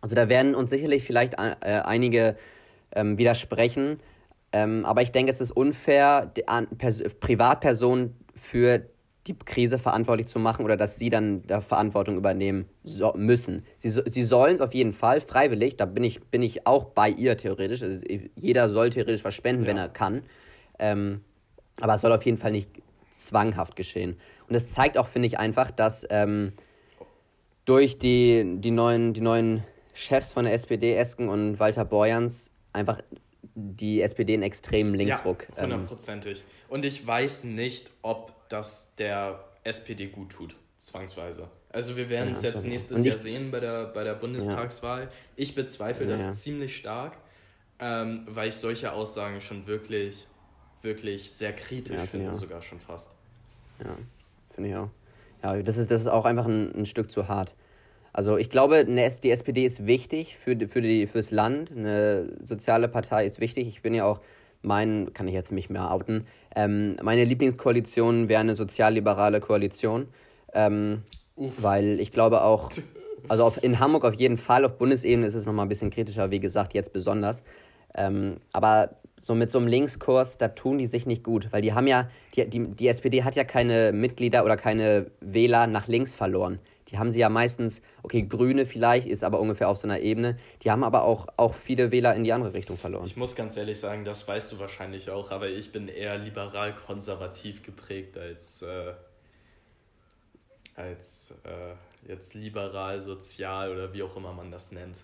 Also 0.00 0.16
da 0.16 0.28
werden 0.28 0.56
uns 0.56 0.70
sicherlich 0.70 1.04
vielleicht 1.04 1.34
äh, 1.34 1.54
einige 1.60 2.36
ähm, 2.90 3.18
widersprechen. 3.18 4.00
Ähm, 4.52 4.84
aber 4.84 5.02
ich 5.02 5.12
denke, 5.12 5.30
es 5.30 5.40
ist 5.40 5.52
unfair, 5.52 6.32
an, 6.46 6.66
Privatpersonen 7.20 8.16
für 8.34 8.84
die 9.26 9.34
Krise 9.34 9.78
verantwortlich 9.78 10.26
zu 10.26 10.38
machen 10.38 10.64
oder 10.64 10.76
dass 10.76 10.98
sie 10.98 11.08
dann 11.08 11.42
da 11.46 11.60
Verantwortung 11.60 12.16
übernehmen 12.16 12.66
so, 12.82 13.12
müssen. 13.16 13.64
Sie, 13.76 13.90
sie 13.90 14.24
sollen 14.24 14.56
es 14.56 14.60
auf 14.60 14.74
jeden 14.74 14.92
Fall, 14.92 15.20
freiwillig, 15.20 15.76
da 15.76 15.84
bin 15.84 16.02
ich, 16.02 16.20
bin 16.24 16.42
ich 16.42 16.66
auch 16.66 16.86
bei 16.86 17.08
ihr 17.08 17.36
theoretisch. 17.36 17.82
Also 17.82 18.04
jeder 18.36 18.68
soll 18.68 18.90
theoretisch 18.90 19.24
was 19.24 19.34
spenden, 19.34 19.62
ja. 19.62 19.68
wenn 19.68 19.76
er 19.76 19.88
kann. 19.88 20.22
Ähm, 20.78 21.20
aber 21.80 21.94
es 21.94 22.00
soll 22.00 22.12
auf 22.12 22.24
jeden 22.24 22.38
Fall 22.38 22.52
nicht 22.52 22.70
zwanghaft 23.18 23.76
geschehen. 23.76 24.16
Und 24.48 24.56
es 24.56 24.66
zeigt 24.72 24.98
auch, 24.98 25.06
finde 25.06 25.26
ich, 25.26 25.38
einfach, 25.38 25.70
dass 25.70 26.04
ähm, 26.10 26.52
durch 27.64 27.98
die, 27.98 28.56
die, 28.58 28.72
neuen, 28.72 29.14
die 29.14 29.20
neuen 29.20 29.62
Chefs 29.94 30.32
von 30.32 30.44
der 30.44 30.54
SPD, 30.54 30.94
Esken 30.94 31.28
und 31.28 31.60
Walter 31.60 31.84
Borjans, 31.84 32.50
einfach 32.72 33.00
die 33.54 34.00
SPD 34.00 34.34
einen 34.34 34.42
extremen 34.42 34.94
Linksruck. 34.94 35.46
Ja, 35.50 35.64
ähm, 35.64 35.72
hundertprozentig. 35.72 36.40
Ähm, 36.40 36.44
und 36.68 36.84
ich 36.84 37.06
weiß 37.06 37.44
nicht, 37.44 37.92
ob 38.02 38.41
das 38.52 38.94
der 38.96 39.44
SPD 39.64 40.06
gut 40.06 40.30
tut, 40.30 40.56
zwangsweise. 40.78 41.48
Also 41.70 41.96
wir 41.96 42.08
werden 42.10 42.32
es 42.32 42.42
jetzt 42.42 42.66
nächstes 42.66 43.00
ich, 43.00 43.06
Jahr 43.06 43.16
sehen 43.16 43.50
bei 43.50 43.60
der, 43.60 43.86
bei 43.86 44.04
der 44.04 44.14
Bundestagswahl. 44.14 45.04
Ja. 45.04 45.08
Ich 45.36 45.54
bezweifle 45.54 46.06
ja, 46.06 46.16
das 46.16 46.42
ziemlich 46.42 46.76
stark, 46.76 47.16
ähm, 47.78 48.26
weil 48.28 48.48
ich 48.48 48.56
solche 48.56 48.92
Aussagen 48.92 49.40
schon 49.40 49.66
wirklich, 49.66 50.26
wirklich 50.82 51.30
sehr 51.30 51.54
kritisch 51.54 52.02
finde, 52.02 52.34
sogar 52.34 52.60
schon 52.60 52.80
fast. 52.80 53.16
Ja, 53.82 53.96
finde 54.54 54.70
ich 54.70 54.76
auch. 54.76 54.90
Ja, 55.42 55.62
das 55.62 55.76
ist, 55.76 55.90
das 55.90 56.02
ist 56.02 56.06
auch 56.06 56.24
einfach 56.24 56.46
ein, 56.46 56.74
ein 56.74 56.86
Stück 56.86 57.10
zu 57.10 57.28
hart. 57.28 57.54
Also 58.12 58.36
ich 58.36 58.50
glaube, 58.50 58.84
die 58.84 59.30
SPD 59.30 59.64
ist 59.64 59.86
wichtig 59.86 60.36
für, 60.36 60.56
für 60.68 60.82
die, 60.82 61.06
fürs 61.06 61.30
Land. 61.30 61.70
Eine 61.70 62.36
soziale 62.44 62.88
Partei 62.88 63.24
ist 63.24 63.40
wichtig. 63.40 63.66
Ich 63.68 63.80
bin 63.80 63.94
ja 63.94 64.04
auch, 64.04 64.20
mein, 64.62 65.12
kann 65.12 65.28
ich 65.28 65.34
jetzt 65.34 65.52
mich 65.52 65.70
mehr 65.70 65.90
outen, 65.90 66.26
ähm, 66.54 66.96
meine 67.02 67.24
Lieblingskoalition 67.24 68.28
wäre 68.28 68.40
eine 68.40 68.54
sozialliberale 68.54 69.40
Koalition. 69.40 70.08
Ähm, 70.54 71.02
weil 71.36 72.00
ich 72.00 72.12
glaube 72.12 72.42
auch, 72.42 72.70
also 73.28 73.44
auf, 73.44 73.62
in 73.62 73.80
Hamburg 73.80 74.04
auf 74.04 74.14
jeden 74.14 74.38
Fall, 74.38 74.64
auf 74.64 74.78
Bundesebene 74.78 75.26
ist 75.26 75.34
es 75.34 75.46
nochmal 75.46 75.66
ein 75.66 75.68
bisschen 75.68 75.90
kritischer, 75.90 76.30
wie 76.30 76.40
gesagt, 76.40 76.74
jetzt 76.74 76.92
besonders. 76.92 77.42
Ähm, 77.94 78.36
aber 78.52 78.96
so 79.16 79.34
mit 79.34 79.50
so 79.50 79.58
einem 79.58 79.68
Linkskurs, 79.68 80.38
da 80.38 80.48
tun 80.48 80.78
die 80.78 80.86
sich 80.86 81.06
nicht 81.06 81.22
gut, 81.22 81.48
weil 81.52 81.62
die 81.62 81.72
haben 81.72 81.86
ja, 81.86 82.08
die, 82.34 82.48
die, 82.48 82.68
die 82.68 82.88
SPD 82.88 83.22
hat 83.22 83.36
ja 83.36 83.44
keine 83.44 83.92
Mitglieder 83.92 84.44
oder 84.44 84.56
keine 84.56 85.06
Wähler 85.20 85.66
nach 85.66 85.88
links 85.88 86.14
verloren. 86.14 86.58
Die 86.92 86.98
haben 86.98 87.10
sie 87.10 87.20
ja 87.20 87.30
meistens, 87.30 87.80
okay, 88.02 88.22
Grüne 88.22 88.66
vielleicht, 88.66 89.06
ist 89.06 89.24
aber 89.24 89.40
ungefähr 89.40 89.70
auf 89.70 89.78
so 89.78 89.88
einer 89.88 90.00
Ebene. 90.00 90.36
Die 90.62 90.70
haben 90.70 90.84
aber 90.84 91.04
auch, 91.04 91.26
auch 91.38 91.54
viele 91.54 91.90
Wähler 91.90 92.14
in 92.14 92.22
die 92.22 92.34
andere 92.34 92.52
Richtung 92.52 92.76
verloren. 92.76 93.06
Ich 93.06 93.16
muss 93.16 93.34
ganz 93.34 93.56
ehrlich 93.56 93.80
sagen, 93.80 94.04
das 94.04 94.28
weißt 94.28 94.52
du 94.52 94.58
wahrscheinlich 94.58 95.08
auch, 95.08 95.30
aber 95.30 95.48
ich 95.48 95.72
bin 95.72 95.88
eher 95.88 96.18
liberal-konservativ 96.18 97.62
geprägt 97.62 98.18
als, 98.18 98.60
äh, 98.60 98.92
als 100.76 101.34
äh, 101.44 102.10
jetzt 102.10 102.34
liberal-sozial 102.34 103.72
oder 103.72 103.94
wie 103.94 104.02
auch 104.02 104.14
immer 104.16 104.34
man 104.34 104.50
das 104.50 104.70
nennt. 104.70 104.98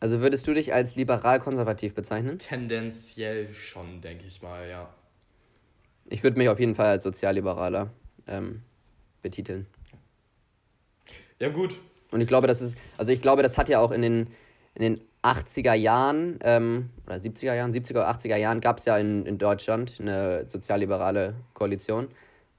Also 0.00 0.20
würdest 0.20 0.46
du 0.48 0.54
dich 0.54 0.74
als 0.74 0.96
liberal-konservativ 0.96 1.94
bezeichnen? 1.94 2.38
Tendenziell 2.40 3.54
schon, 3.54 4.00
denke 4.00 4.26
ich 4.26 4.42
mal, 4.42 4.68
ja. 4.68 4.92
Ich 6.06 6.24
würde 6.24 6.36
mich 6.36 6.48
auf 6.48 6.58
jeden 6.58 6.74
Fall 6.74 6.86
als 6.86 7.04
sozialliberaler 7.04 7.90
ähm, 8.26 8.62
betiteln. 9.22 9.66
Ja, 11.38 11.48
gut. 11.48 11.78
Und 12.10 12.20
ich 12.20 12.28
glaube, 12.28 12.46
das 12.46 12.60
ist, 12.60 12.76
also 12.96 13.12
ich 13.12 13.20
glaube, 13.20 13.42
das 13.42 13.58
hat 13.58 13.68
ja 13.68 13.80
auch 13.80 13.90
in 13.90 14.02
den, 14.02 14.28
in 14.74 14.82
den 14.82 15.00
80er 15.22 15.74
Jahren 15.74 16.38
ähm, 16.42 16.90
oder 17.06 17.16
70er 17.16 17.54
Jahren, 17.54 17.72
70er 17.72 17.90
oder 17.90 18.10
80er 18.10 18.36
Jahren 18.36 18.60
gab 18.60 18.78
es 18.78 18.84
ja 18.84 18.96
in, 18.96 19.26
in 19.26 19.38
Deutschland 19.38 19.94
eine 19.98 20.46
sozialliberale 20.48 21.34
Koalition 21.54 22.08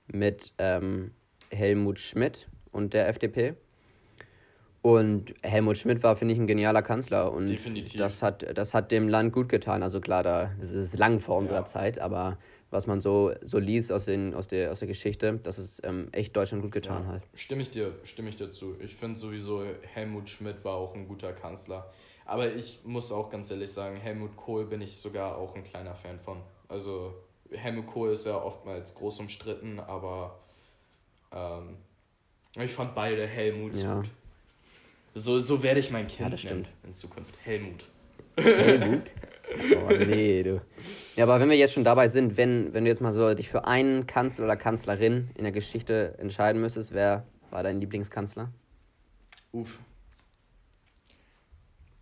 mit 0.07 0.53
ähm, 0.57 1.11
Helmut 1.49 1.99
Schmidt 1.99 2.47
und 2.71 2.93
der 2.93 3.07
FDP. 3.07 3.55
Und 4.81 5.33
Helmut 5.41 5.77
Schmidt 5.77 6.03
war, 6.03 6.15
finde 6.15 6.33
ich, 6.33 6.39
ein 6.39 6.47
genialer 6.47 6.81
Kanzler. 6.81 7.33
Und 7.33 7.49
Definitiv. 7.49 7.99
Das 7.99 8.21
hat, 8.21 8.45
das 8.57 8.73
hat 8.73 8.91
dem 8.91 9.09
Land 9.09 9.33
gut 9.33 9.49
getan. 9.49 9.83
Also 9.83 9.99
klar, 9.99 10.23
da, 10.23 10.51
das 10.61 10.71
ist 10.71 10.97
lang 10.97 11.19
vor 11.19 11.37
unserer 11.37 11.59
ja. 11.59 11.65
Zeit, 11.65 11.99
aber 11.99 12.37
was 12.69 12.87
man 12.87 12.99
so, 12.99 13.33
so 13.41 13.59
liest 13.59 13.91
aus, 13.91 14.05
den, 14.05 14.33
aus, 14.33 14.47
der, 14.47 14.71
aus 14.71 14.79
der 14.79 14.87
Geschichte, 14.87 15.39
dass 15.43 15.57
es 15.57 15.81
ähm, 15.83 16.09
echt 16.11 16.35
Deutschland 16.35 16.63
gut 16.63 16.71
getan 16.71 17.03
ja, 17.03 17.13
hat. 17.13 17.21
Stimme 17.33 17.61
ich 17.61 17.69
dir, 17.69 17.93
stimme 18.03 18.29
ich 18.29 18.35
dir 18.35 18.49
zu. 18.49 18.75
Ich 18.79 18.95
finde 18.95 19.17
sowieso, 19.17 19.63
Helmut 19.93 20.29
Schmidt 20.29 20.63
war 20.63 20.75
auch 20.75 20.93
ein 20.93 21.07
guter 21.07 21.33
Kanzler. 21.33 21.89
Aber 22.25 22.53
ich 22.53 22.79
muss 22.83 23.11
auch 23.11 23.29
ganz 23.29 23.49
ehrlich 23.51 23.71
sagen, 23.71 23.95
Helmut 23.95 24.35
Kohl 24.35 24.65
bin 24.65 24.81
ich 24.81 24.97
sogar 24.97 25.37
auch 25.37 25.55
ein 25.55 25.63
kleiner 25.63 25.95
Fan 25.95 26.19
von. 26.19 26.41
Also 26.67 27.13
Helmut 27.51 27.87
Kohl 27.87 28.11
ist 28.11 28.25
ja 28.25 28.35
oftmals 28.35 28.93
groß 28.95 29.19
umstritten, 29.19 29.79
aber 29.79 30.37
ähm, 31.31 31.77
ich 32.59 32.71
fand 32.71 32.93
beide 32.95 33.25
Helmuts 33.25 33.83
ja. 33.83 33.95
gut. 34.01 34.09
So, 35.15 35.39
so 35.39 35.63
werde 35.63 35.79
ich 35.79 35.89
mein 35.89 36.07
Kind 36.07 36.43
ja, 36.43 36.49
nennen 36.49 36.67
in 36.83 36.93
Zukunft. 36.93 37.33
Helmut. 37.43 37.85
Helmut? 38.37 39.11
Oh, 39.57 39.93
nee, 39.93 40.43
du. 40.43 40.61
Ja, 41.15 41.23
aber 41.23 41.39
wenn 41.39 41.49
wir 41.49 41.57
jetzt 41.57 41.73
schon 41.73 41.83
dabei 41.83 42.07
sind, 42.07 42.37
wenn, 42.37 42.73
wenn 42.73 42.83
du 42.83 42.89
jetzt 42.89 43.01
mal 43.01 43.13
so 43.13 43.33
dich 43.33 43.49
für 43.49 43.65
einen 43.65 44.07
Kanzler 44.07 44.45
oder 44.45 44.55
Kanzlerin 44.55 45.29
in 45.35 45.43
der 45.43 45.51
Geschichte 45.51 46.15
entscheiden 46.19 46.61
müsstest, 46.61 46.93
wer 46.93 47.25
war 47.51 47.63
dein 47.63 47.79
Lieblingskanzler? 47.79 48.49
Uff. 49.51 49.79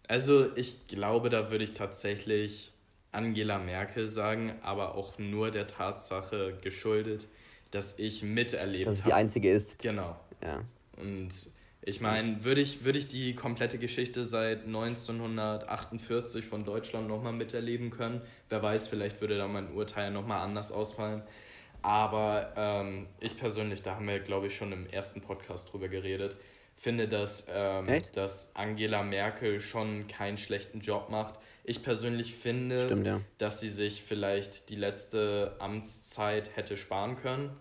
Also, 0.07 0.55
ich 0.55 0.87
glaube, 0.87 1.29
da 1.29 1.49
würde 1.49 1.63
ich 1.63 1.73
tatsächlich 1.73 2.71
Angela 3.11 3.57
Merkel 3.57 4.07
sagen, 4.07 4.53
aber 4.61 4.95
auch 4.95 5.17
nur 5.17 5.51
der 5.51 5.67
Tatsache 5.67 6.57
geschuldet, 6.61 7.27
dass 7.71 7.97
ich 7.97 8.21
miterlebt 8.21 8.87
habe. 8.87 8.95
Dass 8.95 9.05
die 9.05 9.13
einzige 9.13 9.51
ist. 9.51 9.79
Genau. 9.79 10.15
Ja. 10.43 10.61
Und 10.97 11.29
ich 11.87 12.01
meine, 12.01 12.43
würde 12.43 12.61
ich, 12.61 12.83
würd 12.83 12.95
ich 12.95 13.07
die 13.07 13.35
komplette 13.35 13.77
Geschichte 13.77 14.25
seit 14.25 14.65
1948 14.65 16.43
von 16.43 16.65
Deutschland 16.65 17.07
nochmal 17.07 17.33
miterleben 17.33 17.91
können, 17.91 18.21
wer 18.49 18.63
weiß, 18.63 18.87
vielleicht 18.87 19.21
würde 19.21 19.37
da 19.37 19.47
mein 19.47 19.71
Urteil 19.71 20.09
nochmal 20.09 20.41
anders 20.41 20.71
ausfallen. 20.71 21.21
Aber 21.83 22.53
ähm, 22.57 23.05
ich 23.19 23.37
persönlich, 23.37 23.83
da 23.83 23.95
haben 23.95 24.07
wir, 24.07 24.19
glaube 24.19 24.47
ich, 24.47 24.55
schon 24.55 24.71
im 24.71 24.87
ersten 24.87 25.21
Podcast 25.21 25.71
drüber 25.71 25.87
geredet, 25.87 26.37
finde, 26.75 27.07
dass, 27.07 27.45
ähm, 27.53 28.01
dass 28.13 28.55
Angela 28.55 29.03
Merkel 29.03 29.59
schon 29.59 30.07
keinen 30.07 30.39
schlechten 30.39 30.79
Job 30.79 31.11
macht. 31.11 31.35
Ich 31.63 31.83
persönlich 31.83 32.33
finde, 32.33 32.85
Stimmt, 32.85 33.05
ja. 33.05 33.21
dass 33.37 33.59
sie 33.59 33.69
sich 33.69 34.01
vielleicht 34.01 34.71
die 34.71 34.75
letzte 34.75 35.55
Amtszeit 35.59 36.55
hätte 36.55 36.77
sparen 36.77 37.17
können. 37.17 37.55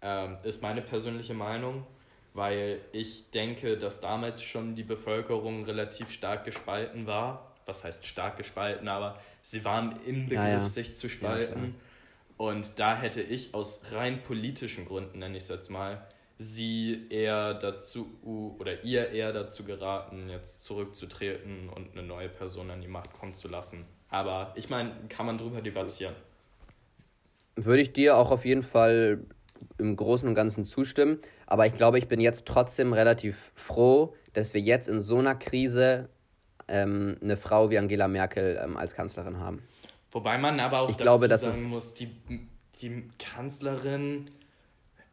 Ähm, 0.00 0.38
ist 0.44 0.62
meine 0.62 0.80
persönliche 0.80 1.34
Meinung 1.34 1.86
weil 2.34 2.80
ich 2.92 3.30
denke, 3.30 3.76
dass 3.76 4.00
damals 4.00 4.42
schon 4.42 4.74
die 4.74 4.82
Bevölkerung 4.82 5.64
relativ 5.64 6.10
stark 6.10 6.44
gespalten 6.44 7.06
war. 7.06 7.54
Was 7.66 7.84
heißt 7.84 8.06
stark 8.06 8.38
gespalten, 8.38 8.88
aber 8.88 9.20
sie 9.42 9.64
waren 9.64 9.94
im 10.06 10.24
Begriff, 10.24 10.38
ja, 10.38 10.48
ja. 10.48 10.66
sich 10.66 10.94
zu 10.94 11.08
spalten. 11.08 11.74
Ja, 11.76 12.44
und 12.46 12.78
da 12.78 12.96
hätte 12.96 13.20
ich 13.20 13.52
aus 13.52 13.82
rein 13.92 14.22
politischen 14.22 14.86
Gründen, 14.86 15.18
nenne 15.18 15.36
ich 15.36 15.42
es 15.42 15.48
jetzt 15.50 15.68
mal, 15.70 16.06
sie 16.38 17.06
eher 17.10 17.54
dazu 17.54 18.08
oder 18.22 18.84
ihr 18.84 19.10
eher 19.10 19.32
dazu 19.32 19.64
geraten, 19.64 20.30
jetzt 20.30 20.62
zurückzutreten 20.62 21.68
und 21.68 21.92
eine 21.92 22.06
neue 22.06 22.28
Person 22.28 22.70
an 22.70 22.80
die 22.80 22.88
Macht 22.88 23.12
kommen 23.12 23.34
zu 23.34 23.48
lassen. 23.48 23.84
Aber 24.08 24.52
ich 24.56 24.70
meine, 24.70 24.92
kann 25.08 25.26
man 25.26 25.36
drüber 25.36 25.60
debattieren. 25.60 26.14
Würde 27.56 27.82
ich 27.82 27.92
dir 27.92 28.16
auch 28.16 28.30
auf 28.30 28.44
jeden 28.44 28.62
Fall 28.62 29.18
im 29.78 29.96
Großen 29.96 30.28
und 30.28 30.34
Ganzen 30.34 30.64
zustimmen. 30.64 31.18
Aber 31.46 31.66
ich 31.66 31.74
glaube, 31.74 31.98
ich 31.98 32.08
bin 32.08 32.20
jetzt 32.20 32.46
trotzdem 32.46 32.92
relativ 32.92 33.52
froh, 33.54 34.14
dass 34.32 34.54
wir 34.54 34.60
jetzt 34.60 34.88
in 34.88 35.00
so 35.00 35.18
einer 35.18 35.34
Krise 35.34 36.08
ähm, 36.68 37.16
eine 37.22 37.36
Frau 37.36 37.70
wie 37.70 37.78
Angela 37.78 38.08
Merkel 38.08 38.60
ähm, 38.62 38.76
als 38.76 38.94
Kanzlerin 38.94 39.38
haben. 39.38 39.62
Wobei 40.10 40.38
man 40.38 40.58
aber 40.60 40.80
auch 40.80 40.90
ich 40.90 40.96
dazu 40.96 41.20
glaube, 41.20 41.36
sagen 41.36 41.64
muss, 41.64 41.94
die, 41.94 42.10
die 42.80 43.08
Kanzlerin, 43.18 44.30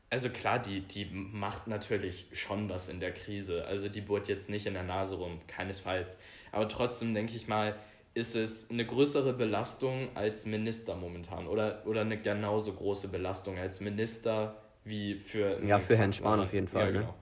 also 0.09 0.29
klar, 0.29 0.59
die, 0.59 0.81
die 0.81 1.05
macht 1.11 1.67
natürlich 1.67 2.27
schon 2.31 2.69
was 2.69 2.89
in 2.89 2.99
der 2.99 3.11
Krise. 3.11 3.65
Also 3.65 3.89
die 3.89 4.01
bohrt 4.01 4.27
jetzt 4.27 4.49
nicht 4.49 4.65
in 4.65 4.73
der 4.73 4.83
Nase 4.83 5.15
rum, 5.15 5.39
keinesfalls. 5.47 6.17
Aber 6.51 6.67
trotzdem 6.67 7.13
denke 7.13 7.35
ich 7.35 7.47
mal, 7.47 7.75
ist 8.15 8.35
es 8.35 8.71
eine 8.71 8.85
größere 8.85 9.33
Belastung 9.33 10.09
als 10.15 10.45
Minister 10.45 10.95
momentan 10.95 11.47
oder, 11.47 11.85
oder 11.85 12.01
eine 12.01 12.19
genauso 12.19 12.73
große 12.73 13.09
Belastung 13.09 13.59
als 13.59 13.81
Minister 13.81 14.55
wie 14.85 15.15
für. 15.15 15.61
Ja, 15.63 15.79
für 15.79 15.97
Herrn 15.97 16.13
Spahn 16.13 16.39
auf 16.39 16.53
jeden 16.53 16.67
Fall. 16.67 16.87
Ja, 16.87 16.91
ne? 16.91 16.99
genau. 16.99 17.15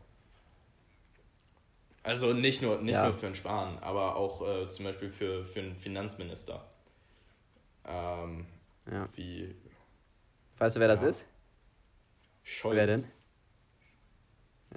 Also 2.03 2.33
nicht 2.33 2.61
nur, 2.61 2.79
nicht 2.81 2.95
ja. 2.95 3.05
nur 3.05 3.13
für 3.13 3.23
Herrn 3.23 3.35
Spahn, 3.35 3.79
aber 3.79 4.15
auch 4.15 4.47
äh, 4.47 4.69
zum 4.69 4.85
Beispiel 4.85 5.09
für, 5.09 5.45
für 5.45 5.61
einen 5.61 5.77
Finanzminister. 5.77 6.63
Ähm, 7.87 8.45
ja. 8.91 9.09
Wie. 9.15 9.55
Weißt 10.59 10.75
du, 10.75 10.79
wer 10.79 10.87
ja. 10.89 10.93
das 10.93 11.01
ist? 11.01 11.25
Scholz. 12.43 12.75
Wer 12.75 12.87
denn? 12.87 13.03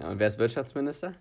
Ja, 0.00 0.10
und 0.10 0.18
wer 0.18 0.28
ist 0.28 0.38
Wirtschaftsminister? 0.38 1.14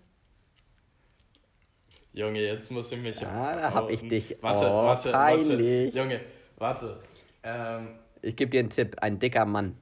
Junge, 2.16 2.40
jetzt 2.40 2.72
muss 2.72 2.90
ich 2.92 2.98
mich. 2.98 3.20
Ja, 3.20 3.56
da 3.56 3.74
hab 3.74 3.90
ich 3.90 4.00
dich. 4.08 4.38
Warte, 4.40 4.64
oh, 4.64 4.84
warte, 4.84 5.12
peinlich. 5.12 5.94
warte. 5.94 5.98
Junge, 5.98 6.20
warte. 6.56 7.02
Ähm, 7.42 7.98
ich 8.22 8.34
gebe 8.34 8.50
dir 8.50 8.60
einen 8.60 8.70
Tipp: 8.70 8.96
ein 9.02 9.18
dicker 9.18 9.44
Mann. 9.44 9.76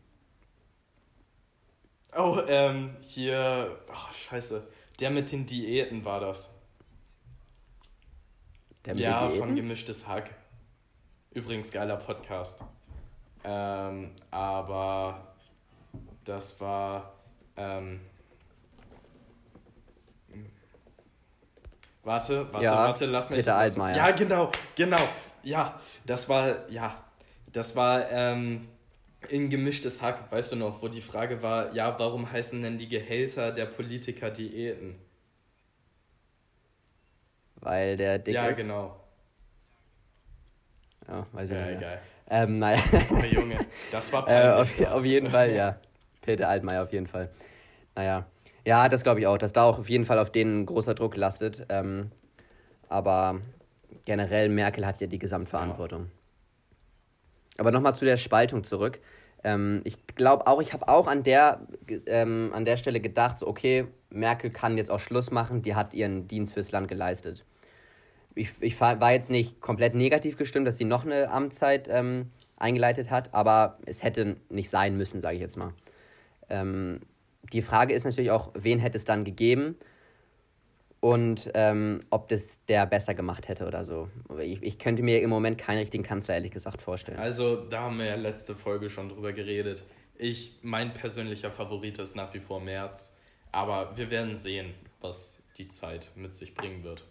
Oh, 2.16 2.40
ähm, 2.48 2.96
hier. 3.02 3.78
Oh, 3.88 4.12
scheiße. 4.12 4.66
Der 4.98 5.10
mit 5.10 5.30
den 5.30 5.46
Diäten 5.46 6.04
war 6.04 6.18
das. 6.18 6.60
Der 8.84 8.94
mit 8.94 9.02
ja, 9.04 9.20
den 9.20 9.28
Diäten? 9.28 9.46
von 9.46 9.54
Gemischtes 9.54 10.08
Hack. 10.08 10.30
Übrigens 11.34 11.70
geiler 11.70 11.98
Podcast. 11.98 12.64
Ähm, 13.44 14.10
aber 14.32 15.36
das 16.24 16.60
war. 16.60 17.14
Ähm, 17.56 18.00
warte, 22.04 22.52
warte, 22.52 22.64
ja, 22.64 22.74
warte, 22.74 23.06
lass 23.06 23.30
mich. 23.30 23.40
Peter 23.40 23.56
Altmaier. 23.56 23.96
Ja, 23.96 24.10
genau, 24.10 24.50
genau. 24.76 25.00
Ja, 25.42 25.80
das 26.06 26.28
war, 26.28 26.70
ja, 26.70 26.94
das 27.52 27.76
war 27.76 28.10
ähm, 28.10 28.68
in 29.28 29.50
gemischtes 29.50 30.02
Hack, 30.02 30.30
weißt 30.30 30.52
du 30.52 30.56
noch, 30.56 30.82
wo 30.82 30.88
die 30.88 31.00
Frage 31.00 31.42
war, 31.42 31.72
ja, 31.74 31.98
warum 31.98 32.30
heißen 32.30 32.60
denn 32.62 32.78
die 32.78 32.88
Gehälter 32.88 33.52
der 33.52 33.66
Politiker 33.66 34.30
Diäten? 34.30 34.96
Weil 37.56 37.96
der 37.96 38.18
dick 38.18 38.34
ja, 38.34 38.46
ist. 38.46 38.58
Ja, 38.58 38.62
genau. 38.62 39.00
Ja, 41.08 41.26
weiß 41.32 41.50
ich 41.50 41.56
ja, 41.56 41.66
nicht. 41.66 41.76
Egal. 41.78 42.02
Ähm, 42.28 42.58
naja. 42.58 42.82
Aber 43.10 43.26
Junge, 43.26 43.66
das 43.90 44.12
war 44.12 44.24
peinlich. 44.24 44.80
äh, 44.80 44.84
auf, 44.84 44.92
auf, 44.92 45.04
jeden 45.04 45.30
Fall, 45.30 45.52
ja. 45.54 45.78
Peter 46.22 46.48
Altmaier 46.48 46.82
auf 46.82 46.92
jeden 46.92 47.06
Fall. 47.06 47.30
Naja. 47.94 48.26
Ja, 48.64 48.88
das 48.88 49.02
glaube 49.02 49.20
ich 49.20 49.26
auch, 49.26 49.38
dass 49.38 49.52
da 49.52 49.64
auch 49.64 49.78
auf 49.78 49.90
jeden 49.90 50.04
Fall 50.04 50.18
auf 50.18 50.30
denen 50.30 50.66
großer 50.66 50.94
Druck 50.94 51.16
lastet. 51.16 51.66
Ähm, 51.68 52.10
aber 52.88 53.40
generell, 54.04 54.48
Merkel 54.48 54.86
hat 54.86 55.00
ja 55.00 55.06
die 55.06 55.18
Gesamtverantwortung. 55.18 56.10
Aber 57.58 57.70
nochmal 57.70 57.94
zu 57.94 58.04
der 58.04 58.16
Spaltung 58.16 58.64
zurück. 58.64 59.00
Ähm, 59.42 59.82
ich 59.84 60.06
glaube 60.06 60.46
auch, 60.46 60.60
ich 60.60 60.72
habe 60.72 60.88
auch 60.88 61.06
an 61.06 61.22
der, 61.22 61.60
ähm, 62.06 62.50
an 62.54 62.64
der 62.64 62.76
Stelle 62.76 63.00
gedacht, 63.00 63.38
so, 63.38 63.46
okay, 63.46 63.86
Merkel 64.10 64.50
kann 64.50 64.78
jetzt 64.78 64.90
auch 64.90 65.00
Schluss 65.00 65.30
machen, 65.30 65.62
die 65.62 65.74
hat 65.74 65.92
ihren 65.92 66.26
Dienst 66.26 66.54
fürs 66.54 66.72
Land 66.72 66.88
geleistet 66.88 67.44
ich, 68.34 68.50
ich 68.60 68.80
war 68.80 69.12
jetzt 69.12 69.30
nicht 69.30 69.60
komplett 69.60 69.94
negativ 69.94 70.36
gestimmt, 70.36 70.66
dass 70.66 70.76
sie 70.76 70.84
noch 70.84 71.04
eine 71.04 71.30
Amtszeit 71.30 71.88
ähm, 71.90 72.30
eingeleitet 72.56 73.10
hat, 73.10 73.32
aber 73.32 73.78
es 73.86 74.02
hätte 74.02 74.36
nicht 74.48 74.70
sein 74.70 74.96
müssen, 74.96 75.20
sage 75.20 75.36
ich 75.36 75.40
jetzt 75.40 75.56
mal. 75.56 75.72
Ähm, 76.48 77.00
die 77.52 77.62
Frage 77.62 77.94
ist 77.94 78.04
natürlich 78.04 78.30
auch, 78.30 78.50
wen 78.54 78.78
hätte 78.78 78.96
es 78.96 79.04
dann 79.04 79.24
gegeben 79.24 79.76
und 81.04 81.50
ähm, 81.52 82.02
ob 82.08 82.28
das 82.28 82.64
der 82.64 82.86
besser 82.86 83.14
gemacht 83.14 83.48
hätte 83.48 83.66
oder 83.66 83.84
so. 83.84 84.08
Ich, 84.40 84.62
ich 84.62 84.78
könnte 84.78 85.02
mir 85.02 85.20
im 85.20 85.28
Moment 85.28 85.58
keinen 85.58 85.80
richtigen 85.80 86.02
Kanzler, 86.02 86.34
ehrlich 86.36 86.52
gesagt, 86.52 86.80
vorstellen. 86.80 87.18
Also, 87.18 87.56
da 87.56 87.82
haben 87.82 87.98
wir 87.98 88.06
ja 88.06 88.14
letzte 88.14 88.54
Folge 88.56 88.88
schon 88.88 89.10
drüber 89.10 89.34
geredet. 89.34 89.84
Ich, 90.16 90.60
mein 90.62 90.94
persönlicher 90.94 91.50
Favorit 91.50 91.98
ist 91.98 92.16
nach 92.16 92.32
wie 92.32 92.40
vor 92.40 92.58
März, 92.58 93.14
aber 93.52 93.94
wir 93.98 94.10
werden 94.10 94.34
sehen, 94.34 94.72
was 95.02 95.42
die 95.58 95.68
Zeit 95.68 96.10
mit 96.16 96.32
sich 96.32 96.54
bringen 96.54 96.84
wird. 96.84 97.04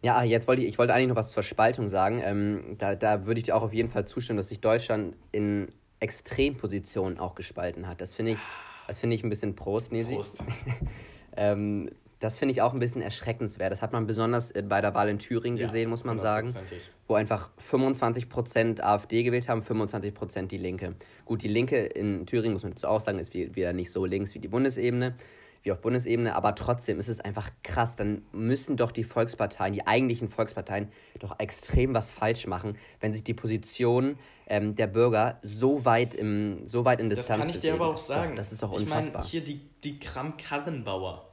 Ja, 0.00 0.22
jetzt 0.22 0.48
wollte 0.48 0.62
ich, 0.62 0.68
ich 0.68 0.78
wollte 0.78 0.94
eigentlich 0.94 1.08
noch 1.08 1.16
was 1.16 1.32
zur 1.32 1.42
Spaltung 1.42 1.90
sagen. 1.90 2.22
Ähm, 2.24 2.76
da, 2.78 2.94
da 2.94 3.26
würde 3.26 3.38
ich 3.38 3.44
dir 3.44 3.54
auch 3.54 3.62
auf 3.62 3.74
jeden 3.74 3.90
Fall 3.90 4.06
zustimmen, 4.06 4.38
dass 4.38 4.48
sich 4.48 4.60
Deutschland 4.60 5.14
in 5.30 5.70
Extrempositionen 5.98 7.18
auch 7.18 7.34
gespalten 7.34 7.86
hat. 7.86 8.00
Das 8.00 8.14
finde 8.14 8.32
ich, 8.32 8.38
das 8.90 8.98
finde 8.98 9.14
ich 9.14 9.22
ein 9.22 9.30
bisschen 9.30 9.54
Prost, 9.54 9.92
Nesi. 9.92 10.14
Prost. 10.16 10.42
ähm, 11.36 11.90
das 12.18 12.38
finde 12.38 12.50
ich 12.50 12.60
auch 12.60 12.72
ein 12.72 12.80
bisschen 12.80 13.02
erschreckenswert. 13.02 13.70
Das 13.70 13.82
hat 13.82 13.92
man 13.92 14.08
besonders 14.08 14.50
äh, 14.50 14.64
bei 14.68 14.80
der 14.80 14.94
Wahl 14.94 15.08
in 15.08 15.20
Thüringen 15.20 15.56
ja, 15.56 15.68
gesehen, 15.68 15.88
muss 15.88 16.02
man 16.02 16.18
sagen, 16.18 16.52
wo 17.06 17.14
einfach 17.14 17.50
25% 17.60 18.80
AfD 18.80 19.22
gewählt 19.22 19.48
haben, 19.48 19.62
25% 19.62 20.48
die 20.48 20.58
Linke. 20.58 20.96
Gut, 21.24 21.42
die 21.42 21.48
Linke 21.48 21.76
in 21.76 22.26
Thüringen, 22.26 22.54
muss 22.54 22.64
man 22.64 22.72
dazu 22.72 22.88
auch 22.88 23.00
sagen, 23.00 23.20
ist 23.20 23.32
wieder 23.32 23.72
nicht 23.72 23.92
so 23.92 24.04
links 24.06 24.34
wie 24.34 24.40
die 24.40 24.48
Bundesebene 24.48 25.14
wie 25.62 25.72
auf 25.72 25.80
Bundesebene, 25.80 26.34
aber 26.34 26.54
trotzdem 26.54 26.98
ist 26.98 27.08
es 27.08 27.20
einfach 27.20 27.50
krass. 27.62 27.96
Dann 27.96 28.22
müssen 28.32 28.76
doch 28.76 28.92
die 28.92 29.04
Volksparteien, 29.04 29.74
die 29.74 29.86
eigentlichen 29.86 30.28
Volksparteien, 30.28 30.90
doch 31.18 31.38
extrem 31.38 31.92
was 31.92 32.10
falsch 32.10 32.46
machen, 32.46 32.78
wenn 33.00 33.12
sich 33.12 33.24
die 33.24 33.34
Position 33.34 34.18
ähm, 34.46 34.74
der 34.74 34.86
Bürger 34.86 35.38
so 35.42 35.84
weit, 35.84 36.14
im, 36.14 36.66
so 36.66 36.84
weit 36.84 37.00
in 37.00 37.10
Distanz 37.10 37.28
Das 37.28 37.38
kann 37.38 37.48
ich 37.50 37.60
dir 37.60 37.74
aber 37.74 37.88
auch 37.88 37.98
sagen. 37.98 38.36
Das 38.36 38.52
ist 38.52 38.62
doch 38.62 38.72
unfassbar. 38.72 39.06
Ich 39.06 39.12
meine, 39.12 39.24
hier 39.26 39.44
die, 39.44 39.60
die 39.84 39.98
Kram-Karrenbauer, 39.98 41.28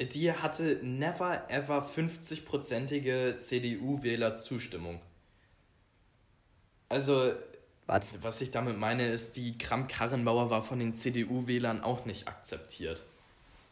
die 0.00 0.32
hatte 0.32 0.78
never 0.82 1.42
ever 1.48 1.84
50-prozentige 1.84 3.38
CDU-Wähler-Zustimmung. 3.38 5.00
Also, 6.88 7.32
was? 7.86 8.04
was 8.20 8.40
ich 8.40 8.52
damit 8.52 8.78
meine, 8.78 9.08
ist, 9.08 9.36
die 9.36 9.58
Kram-Karrenbauer 9.58 10.50
war 10.50 10.62
von 10.62 10.78
den 10.78 10.94
CDU-Wählern 10.94 11.82
auch 11.82 12.04
nicht 12.04 12.28
akzeptiert. 12.28 13.02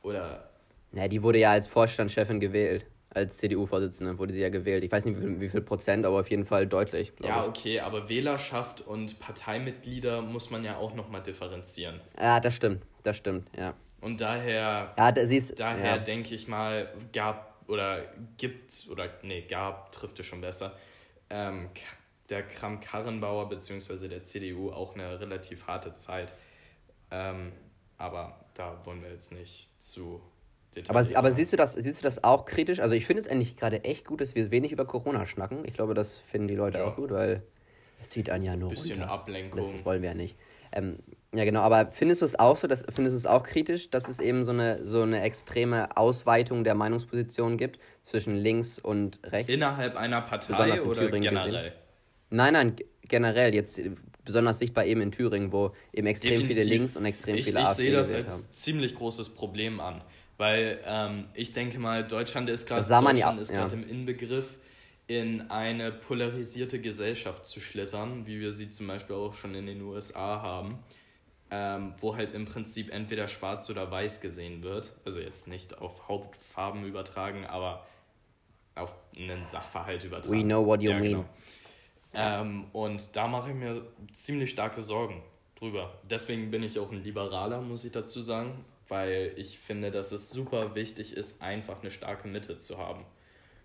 Oder? 0.02 0.48
Na, 0.92 1.08
die 1.08 1.22
wurde 1.22 1.38
ja 1.38 1.52
als 1.52 1.66
Vorstandschefin 1.66 2.40
gewählt. 2.40 2.86
Als 3.14 3.36
CDU-Vorsitzende 3.38 4.18
wurde 4.18 4.32
sie 4.32 4.40
ja 4.40 4.48
gewählt. 4.48 4.84
Ich 4.84 4.90
weiß 4.90 5.04
nicht, 5.04 5.18
wie 5.18 5.22
viel, 5.22 5.40
wie 5.40 5.48
viel 5.48 5.60
Prozent, 5.60 6.06
aber 6.06 6.20
auf 6.20 6.30
jeden 6.30 6.46
Fall 6.46 6.66
deutlich. 6.66 7.12
Ja, 7.22 7.42
ich. 7.42 7.48
okay, 7.48 7.80
aber 7.80 8.08
Wählerschaft 8.08 8.80
und 8.80 9.20
Parteimitglieder 9.20 10.22
muss 10.22 10.50
man 10.50 10.64
ja 10.64 10.76
auch 10.76 10.94
nochmal 10.94 11.22
differenzieren. 11.22 12.00
Ja, 12.18 12.40
das 12.40 12.54
stimmt, 12.54 12.82
das 13.02 13.16
stimmt, 13.16 13.48
ja. 13.56 13.74
Und 14.00 14.20
daher, 14.20 14.94
ja, 14.96 15.12
da, 15.12 15.20
ist, 15.20 15.60
daher 15.60 15.96
ja. 15.96 15.98
denke 15.98 16.34
ich 16.34 16.48
mal, 16.48 16.88
gab 17.12 17.52
oder 17.68 18.02
gibt, 18.36 18.88
oder 18.90 19.08
nee, 19.22 19.42
gab, 19.42 19.92
trifft 19.92 20.18
es 20.18 20.26
schon 20.26 20.40
besser, 20.40 20.76
ähm, 21.30 21.68
der 22.28 22.42
Kram-Karrenbauer 22.42 23.48
bzw. 23.48 24.08
der 24.08 24.24
CDU 24.24 24.70
auch 24.70 24.94
eine 24.94 25.20
relativ 25.20 25.66
harte 25.66 25.94
Zeit. 25.94 26.34
Ähm, 27.10 27.52
aber 27.98 28.40
da 28.54 28.80
wollen 28.84 29.02
wir 29.02 29.10
jetzt 29.10 29.32
nicht 29.32 29.71
zu 29.82 30.20
aber, 30.88 31.06
aber 31.14 31.32
siehst, 31.32 31.52
du 31.52 31.56
das, 31.56 31.74
siehst 31.74 31.98
du 31.98 32.02
das 32.02 32.24
auch 32.24 32.46
kritisch? 32.46 32.80
Also 32.80 32.94
ich 32.94 33.04
finde 33.04 33.20
es 33.20 33.28
eigentlich 33.28 33.56
gerade 33.56 33.84
echt 33.84 34.06
gut, 34.06 34.20
dass 34.20 34.34
wir 34.34 34.50
wenig 34.50 34.72
über 34.72 34.86
Corona 34.86 35.26
schnacken. 35.26 35.64
Ich 35.66 35.74
glaube, 35.74 35.92
das 35.92 36.14
finden 36.30 36.48
die 36.48 36.54
Leute 36.54 36.78
ja. 36.78 36.84
auch 36.84 36.96
gut, 36.96 37.10
weil 37.10 37.42
es 38.00 38.10
zieht 38.10 38.30
einen 38.30 38.44
ja 38.44 38.56
nur 38.56 38.70
Bisschen 38.70 39.00
runter. 39.00 39.12
Ablenkung. 39.12 39.60
Das, 39.60 39.72
das, 39.72 39.84
wollen 39.84 40.02
wir 40.02 40.10
ja 40.10 40.14
nicht. 40.14 40.38
Ähm, 40.72 40.98
ja, 41.34 41.44
genau, 41.44 41.60
aber 41.60 41.90
findest 41.92 42.22
du 42.22 42.24
es 42.24 42.38
auch 42.38 42.56
so, 42.56 42.66
dass, 42.66 42.84
findest 42.94 43.14
du 43.14 43.18
es 43.18 43.26
auch 43.26 43.42
kritisch, 43.42 43.90
dass 43.90 44.08
es 44.08 44.18
eben 44.18 44.44
so 44.44 44.52
eine, 44.52 44.84
so 44.84 45.02
eine 45.02 45.20
extreme 45.22 45.94
Ausweitung 45.96 46.64
der 46.64 46.74
Meinungsposition 46.74 47.58
gibt 47.58 47.78
zwischen 48.04 48.36
links 48.36 48.78
und 48.78 49.20
rechts? 49.24 49.52
Innerhalb 49.52 49.96
einer 49.96 50.22
Partei 50.22 50.80
oder 50.82 51.10
generell? 51.10 51.52
Gesehen? 51.52 51.72
Nein, 52.30 52.52
nein, 52.54 52.76
generell. 53.02 53.54
Jetzt 53.54 53.78
besonders 54.24 54.58
sichtbar 54.58 54.84
eben 54.84 55.00
in 55.00 55.12
Thüringen, 55.12 55.52
wo 55.52 55.72
eben 55.92 56.06
extrem 56.06 56.32
Definitiv. 56.32 56.62
viele 56.62 56.76
Links 56.76 56.96
und 56.96 57.04
extrem 57.04 57.36
ich, 57.36 57.44
viele 57.44 57.60
AfD 57.60 57.70
Ich 57.70 57.76
sehe 57.76 57.92
das 57.92 58.14
als 58.14 58.44
haben. 58.44 58.52
ziemlich 58.52 58.94
großes 58.94 59.30
Problem 59.30 59.80
an, 59.80 60.02
weil 60.38 60.80
ähm, 60.84 61.26
ich 61.34 61.52
denke 61.52 61.78
mal, 61.78 62.06
Deutschland 62.06 62.48
ist 62.48 62.66
gerade 62.66 62.88
ja, 62.88 63.34
ja. 63.36 63.66
im 63.68 63.88
Inbegriff, 63.88 64.58
in 65.08 65.50
eine 65.50 65.92
polarisierte 65.92 66.80
Gesellschaft 66.80 67.44
zu 67.44 67.60
schlittern, 67.60 68.26
wie 68.26 68.40
wir 68.40 68.52
sie 68.52 68.70
zum 68.70 68.86
Beispiel 68.86 69.16
auch 69.16 69.34
schon 69.34 69.54
in 69.54 69.66
den 69.66 69.82
USA 69.82 70.40
haben, 70.40 70.78
ähm, 71.50 71.94
wo 72.00 72.16
halt 72.16 72.32
im 72.32 72.44
Prinzip 72.44 72.90
entweder 72.90 73.28
schwarz 73.28 73.68
oder 73.68 73.90
weiß 73.90 74.20
gesehen 74.20 74.62
wird, 74.62 74.92
also 75.04 75.20
jetzt 75.20 75.48
nicht 75.48 75.78
auf 75.78 76.08
Hauptfarben 76.08 76.84
übertragen, 76.84 77.44
aber 77.44 77.86
auf 78.74 78.94
einen 79.16 79.44
Sachverhalt 79.44 80.04
übertragen. 80.04 80.38
We 80.38 80.44
know 80.44 80.64
what 80.64 80.80
you 80.80 80.90
ja, 80.90 80.98
mean. 80.98 81.10
Genau. 81.10 81.24
Ähm, 82.14 82.66
und 82.72 83.16
da 83.16 83.26
mache 83.26 83.50
ich 83.50 83.56
mir 83.56 83.86
ziemlich 84.12 84.50
starke 84.50 84.82
Sorgen 84.82 85.22
drüber. 85.54 85.98
Deswegen 86.08 86.50
bin 86.50 86.62
ich 86.62 86.78
auch 86.78 86.90
ein 86.90 87.02
Liberaler, 87.02 87.60
muss 87.60 87.84
ich 87.84 87.92
dazu 87.92 88.20
sagen, 88.20 88.64
weil 88.88 89.32
ich 89.36 89.58
finde, 89.58 89.90
dass 89.90 90.12
es 90.12 90.30
super 90.30 90.74
wichtig 90.74 91.16
ist, 91.16 91.40
einfach 91.40 91.80
eine 91.80 91.90
starke 91.90 92.28
Mitte 92.28 92.58
zu 92.58 92.78
haben. 92.78 93.04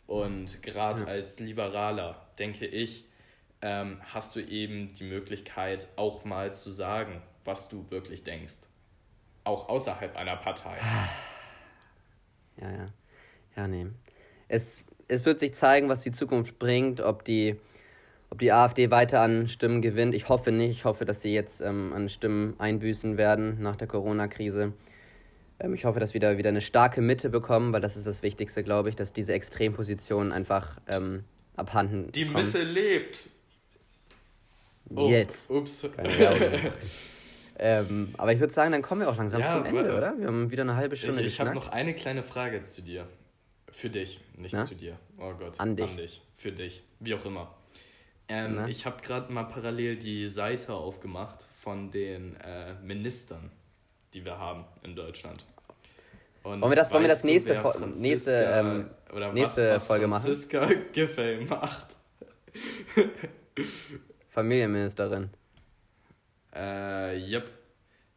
Und 0.05 0.63
gerade 0.63 1.01
ja. 1.01 1.07
als 1.07 1.39
Liberaler, 1.39 2.27
denke 2.39 2.65
ich, 2.65 3.05
ähm, 3.62 3.99
hast 4.03 4.36
du 4.36 4.39
eben 4.39 4.88
die 4.93 5.03
Möglichkeit, 5.03 5.88
auch 5.95 6.23
mal 6.23 6.55
zu 6.55 6.71
sagen, 6.71 7.21
was 7.43 7.67
du 7.67 7.89
wirklich 7.89 8.23
denkst. 8.23 8.62
Auch 9.43 9.67
außerhalb 9.67 10.15
einer 10.15 10.38
Partei. 10.38 10.77
Ja, 12.60 12.71
ja. 12.71 12.88
Ja, 13.55 13.67
nee. 13.67 13.88
Es, 14.47 14.81
es 15.07 15.25
wird 15.25 15.39
sich 15.39 15.53
zeigen, 15.53 15.89
was 15.89 16.01
die 16.01 16.12
Zukunft 16.12 16.60
bringt, 16.60 17.01
ob 17.01 17.25
die 17.25 17.55
ob 18.29 18.39
die 18.39 18.51
AfD 18.51 18.91
weiter 18.91 19.21
an 19.21 19.47
Stimmen 19.47 19.81
gewinnt. 19.81 20.13
Ich 20.13 20.29
hoffe 20.29 20.51
nicht. 20.51 20.71
Ich 20.71 20.85
hoffe, 20.85 21.05
dass 21.05 21.21
sie 21.21 21.33
jetzt 21.33 21.61
ähm, 21.61 21.93
an 21.93 22.09
Stimmen 22.09 22.55
einbüßen 22.59 23.17
werden 23.17 23.61
nach 23.61 23.75
der 23.75 23.87
Corona-Krise. 23.87 24.73
Ähm, 25.59 25.73
ich 25.73 25.85
hoffe, 25.85 25.99
dass 25.99 26.13
wir 26.13 26.21
da 26.21 26.37
wieder 26.37 26.49
eine 26.49 26.61
starke 26.61 27.01
Mitte 27.01 27.29
bekommen, 27.29 27.73
weil 27.73 27.81
das 27.81 27.95
ist 27.95 28.05
das 28.05 28.21
Wichtigste, 28.23 28.63
glaube 28.63 28.89
ich, 28.89 28.95
dass 28.95 29.13
diese 29.13 29.33
Extrempositionen 29.33 30.31
einfach 30.31 30.77
ähm, 30.87 31.23
abhanden 31.55 32.11
Die 32.11 32.25
kommen. 32.25 32.45
Mitte 32.45 32.63
lebt. 32.63 33.29
Oh, 34.89 35.09
jetzt. 35.09 35.49
Ups. 35.49 35.89
ähm, 37.59 38.13
aber 38.17 38.33
ich 38.33 38.39
würde 38.39 38.53
sagen, 38.53 38.71
dann 38.71 38.81
kommen 38.81 39.01
wir 39.01 39.09
auch 39.09 39.17
langsam 39.17 39.41
ja, 39.41 39.57
zum 39.57 39.65
Ende, 39.65 39.95
oder? 39.95 40.17
Wir 40.17 40.27
haben 40.27 40.51
wieder 40.51 40.63
eine 40.63 40.75
halbe 40.75 40.95
Stunde 40.95 41.21
Ich, 41.21 41.27
ich 41.27 41.39
habe 41.39 41.53
noch 41.53 41.69
eine 41.69 41.93
kleine 41.93 42.23
Frage 42.23 42.63
zu 42.63 42.81
dir. 42.81 43.07
Für 43.69 43.89
dich, 43.89 44.21
nicht 44.37 44.53
Na? 44.53 44.63
zu 44.63 44.75
dir. 44.75 44.97
Oh 45.17 45.33
Gott. 45.37 45.59
An 45.59 45.75
dich. 45.75 45.89
An 45.89 45.97
dich. 45.97 46.21
Für 46.35 46.53
dich. 46.53 46.83
Wie 46.99 47.13
auch 47.13 47.25
immer. 47.25 47.56
Ähm, 48.29 48.55
ne? 48.55 48.69
ich 48.69 48.85
habe 48.85 49.01
gerade 49.01 49.31
mal 49.31 49.45
parallel 49.45 49.97
die 49.97 50.27
Seite 50.27 50.73
aufgemacht 50.73 51.43
von 51.43 51.91
den 51.91 52.35
äh, 52.37 52.73
Ministern 52.83 53.51
die 54.13 54.25
wir 54.25 54.37
haben 54.37 54.65
in 54.83 54.95
Deutschland. 54.95 55.45
Und 56.43 56.61
wollen 56.61 56.71
wir 56.71 56.75
das, 56.75 56.91
wollen 56.91 57.03
wir 57.03 57.09
das 57.09 57.23
nächste, 57.23 57.55
du, 57.55 57.85
nächste, 57.99 58.31
ähm, 58.35 58.89
oder 59.13 59.33
nächste 59.33 59.67
was, 59.67 59.75
was 59.75 59.87
Folge 59.87 60.07
machen? 60.07 60.23
Franziska 60.23 60.65
Giffey 60.93 61.45
macht. 61.45 61.97
Familienministerin. 64.29 65.29
Äh, 66.55 67.19
yep. 67.19 67.51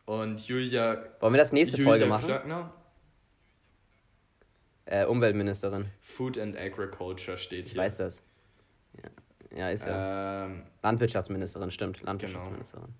Und 0.06 0.46
Julia. 0.46 1.04
Wollen 1.20 1.34
wir 1.34 1.38
das 1.38 1.52
nächste 1.52 1.76
Julia 1.76 1.90
Folge 1.90 2.06
machen? 2.06 2.26
Klöckner? 2.26 2.72
Äh, 4.86 5.04
Umweltministerin. 5.04 5.86
Food 6.00 6.38
and 6.38 6.56
Agriculture 6.56 7.36
steht 7.36 7.68
hier. 7.68 7.76
Ich 7.76 7.78
weiß 7.78 7.96
das. 7.98 8.18
Ja, 9.60 9.68
ist 9.68 9.84
ja. 9.84 10.46
Ähm, 10.46 10.62
Landwirtschaftsministerin, 10.82 11.70
stimmt. 11.70 12.00
Landwirtschaftsministerin. 12.00 12.94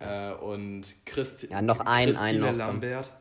Genau. 0.00 0.32
Äh, 0.32 0.34
und 0.34 1.06
Christi 1.06 1.46
ja, 1.46 1.62
noch 1.62 1.78
ein, 1.78 2.06
Christine 2.06 2.28
ein 2.28 2.40
noch 2.40 2.56
Lambert. 2.56 3.12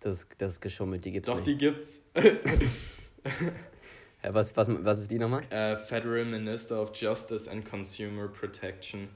Das, 0.00 0.26
das 0.38 0.52
ist 0.52 0.62
geschummelt, 0.62 1.04
die 1.04 1.12
gibt's 1.12 1.26
Doch, 1.26 1.34
nicht. 1.34 1.46
die 1.46 1.58
gibt's. 1.58 2.06
ja, 2.14 2.22
was, 4.32 4.56
was, 4.56 4.68
was 4.82 5.00
ist 5.00 5.10
die 5.10 5.18
nochmal? 5.18 5.42
Uh, 5.52 5.76
Federal 5.76 6.24
Minister 6.24 6.80
of 6.80 6.96
Justice 6.96 7.50
and 7.50 7.68
Consumer 7.68 8.28
Protection. 8.28 9.10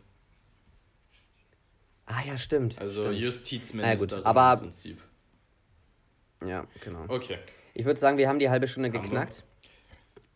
Ah 2.05 2.21
ja, 2.27 2.37
stimmt. 2.37 2.79
Also 2.79 3.05
stimmt. 3.05 3.19
Justizministerin 3.19 4.25
ja, 4.25 4.27
aber, 4.27 4.53
im 4.53 4.59
Prinzip. 4.59 5.01
Ja, 6.45 6.67
genau. 6.83 7.07
Okay. 7.09 7.39
Ich 7.73 7.87
würde 7.87 7.99
sagen, 7.99 8.19
wir 8.19 8.29
haben 8.29 8.39
die 8.39 8.51
halbe 8.51 8.69
Stunde 8.69 8.91
geknackt. 8.91 9.43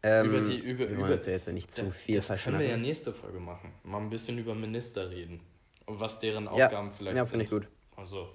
Ähm, 0.03 0.27
über 0.27 0.41
die, 0.43 0.59
über, 0.59 0.89
wir 0.89 0.97
über, 0.97 1.11
jetzt, 1.11 1.27
jetzt 1.27 1.49
nicht 1.49 1.75
zu 1.75 1.91
viel 1.91 2.15
Das 2.15 2.29
können 2.43 2.59
wir 2.59 2.69
ja 2.69 2.77
nächste 2.77 3.13
Folge 3.13 3.41
machen. 3.41 3.73
Mal 3.83 3.99
ein 3.99 4.11
bisschen 4.11 4.39
über 4.39 4.55
Minister 4.55 5.11
reden. 5.11 5.41
Und 5.87 5.99
was 5.99 6.21
deren 6.21 6.47
Aufgaben 6.47 6.89
ja, 6.89 6.95
vielleicht 6.95 7.17
ja, 7.17 7.25
sind. 7.25 7.41
Ja, 7.41 7.47
finde 7.47 7.63
ich 7.63 7.67
gut. 7.67 7.69
Also. 7.97 8.29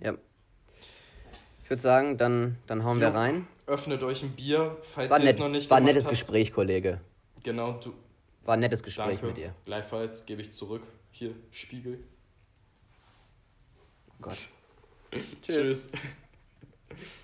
Ja. 0.00 0.14
Ich 1.62 1.70
würde 1.70 1.82
sagen, 1.82 2.16
dann, 2.16 2.58
dann 2.66 2.84
hauen 2.84 2.98
jo, 2.98 3.02
wir 3.02 3.14
rein. 3.14 3.46
Öffnet 3.66 4.02
euch 4.02 4.22
ein 4.22 4.30
Bier, 4.30 4.76
falls 4.82 5.18
ihr 5.18 5.28
es 5.28 5.38
noch 5.38 5.48
nicht 5.48 5.68
War 5.68 5.78
ein 5.78 5.84
nettes 5.84 6.04
habt. 6.04 6.12
Gespräch, 6.12 6.52
Kollege. 6.52 7.00
Genau, 7.42 7.72
du. 7.72 7.92
War 8.44 8.54
ein 8.54 8.60
nettes 8.60 8.82
Gespräch 8.82 9.20
Danke. 9.20 9.26
mit 9.26 9.36
dir. 9.36 9.54
Gleichfalls 9.64 10.24
gebe 10.24 10.40
ich 10.42 10.52
zurück. 10.52 10.82
Hier, 11.10 11.34
Spiegel. 11.50 11.98
Oh 14.08 14.22
Gott. 14.22 14.48
Tschüss. 15.42 15.90
Tschüss. 15.90 15.90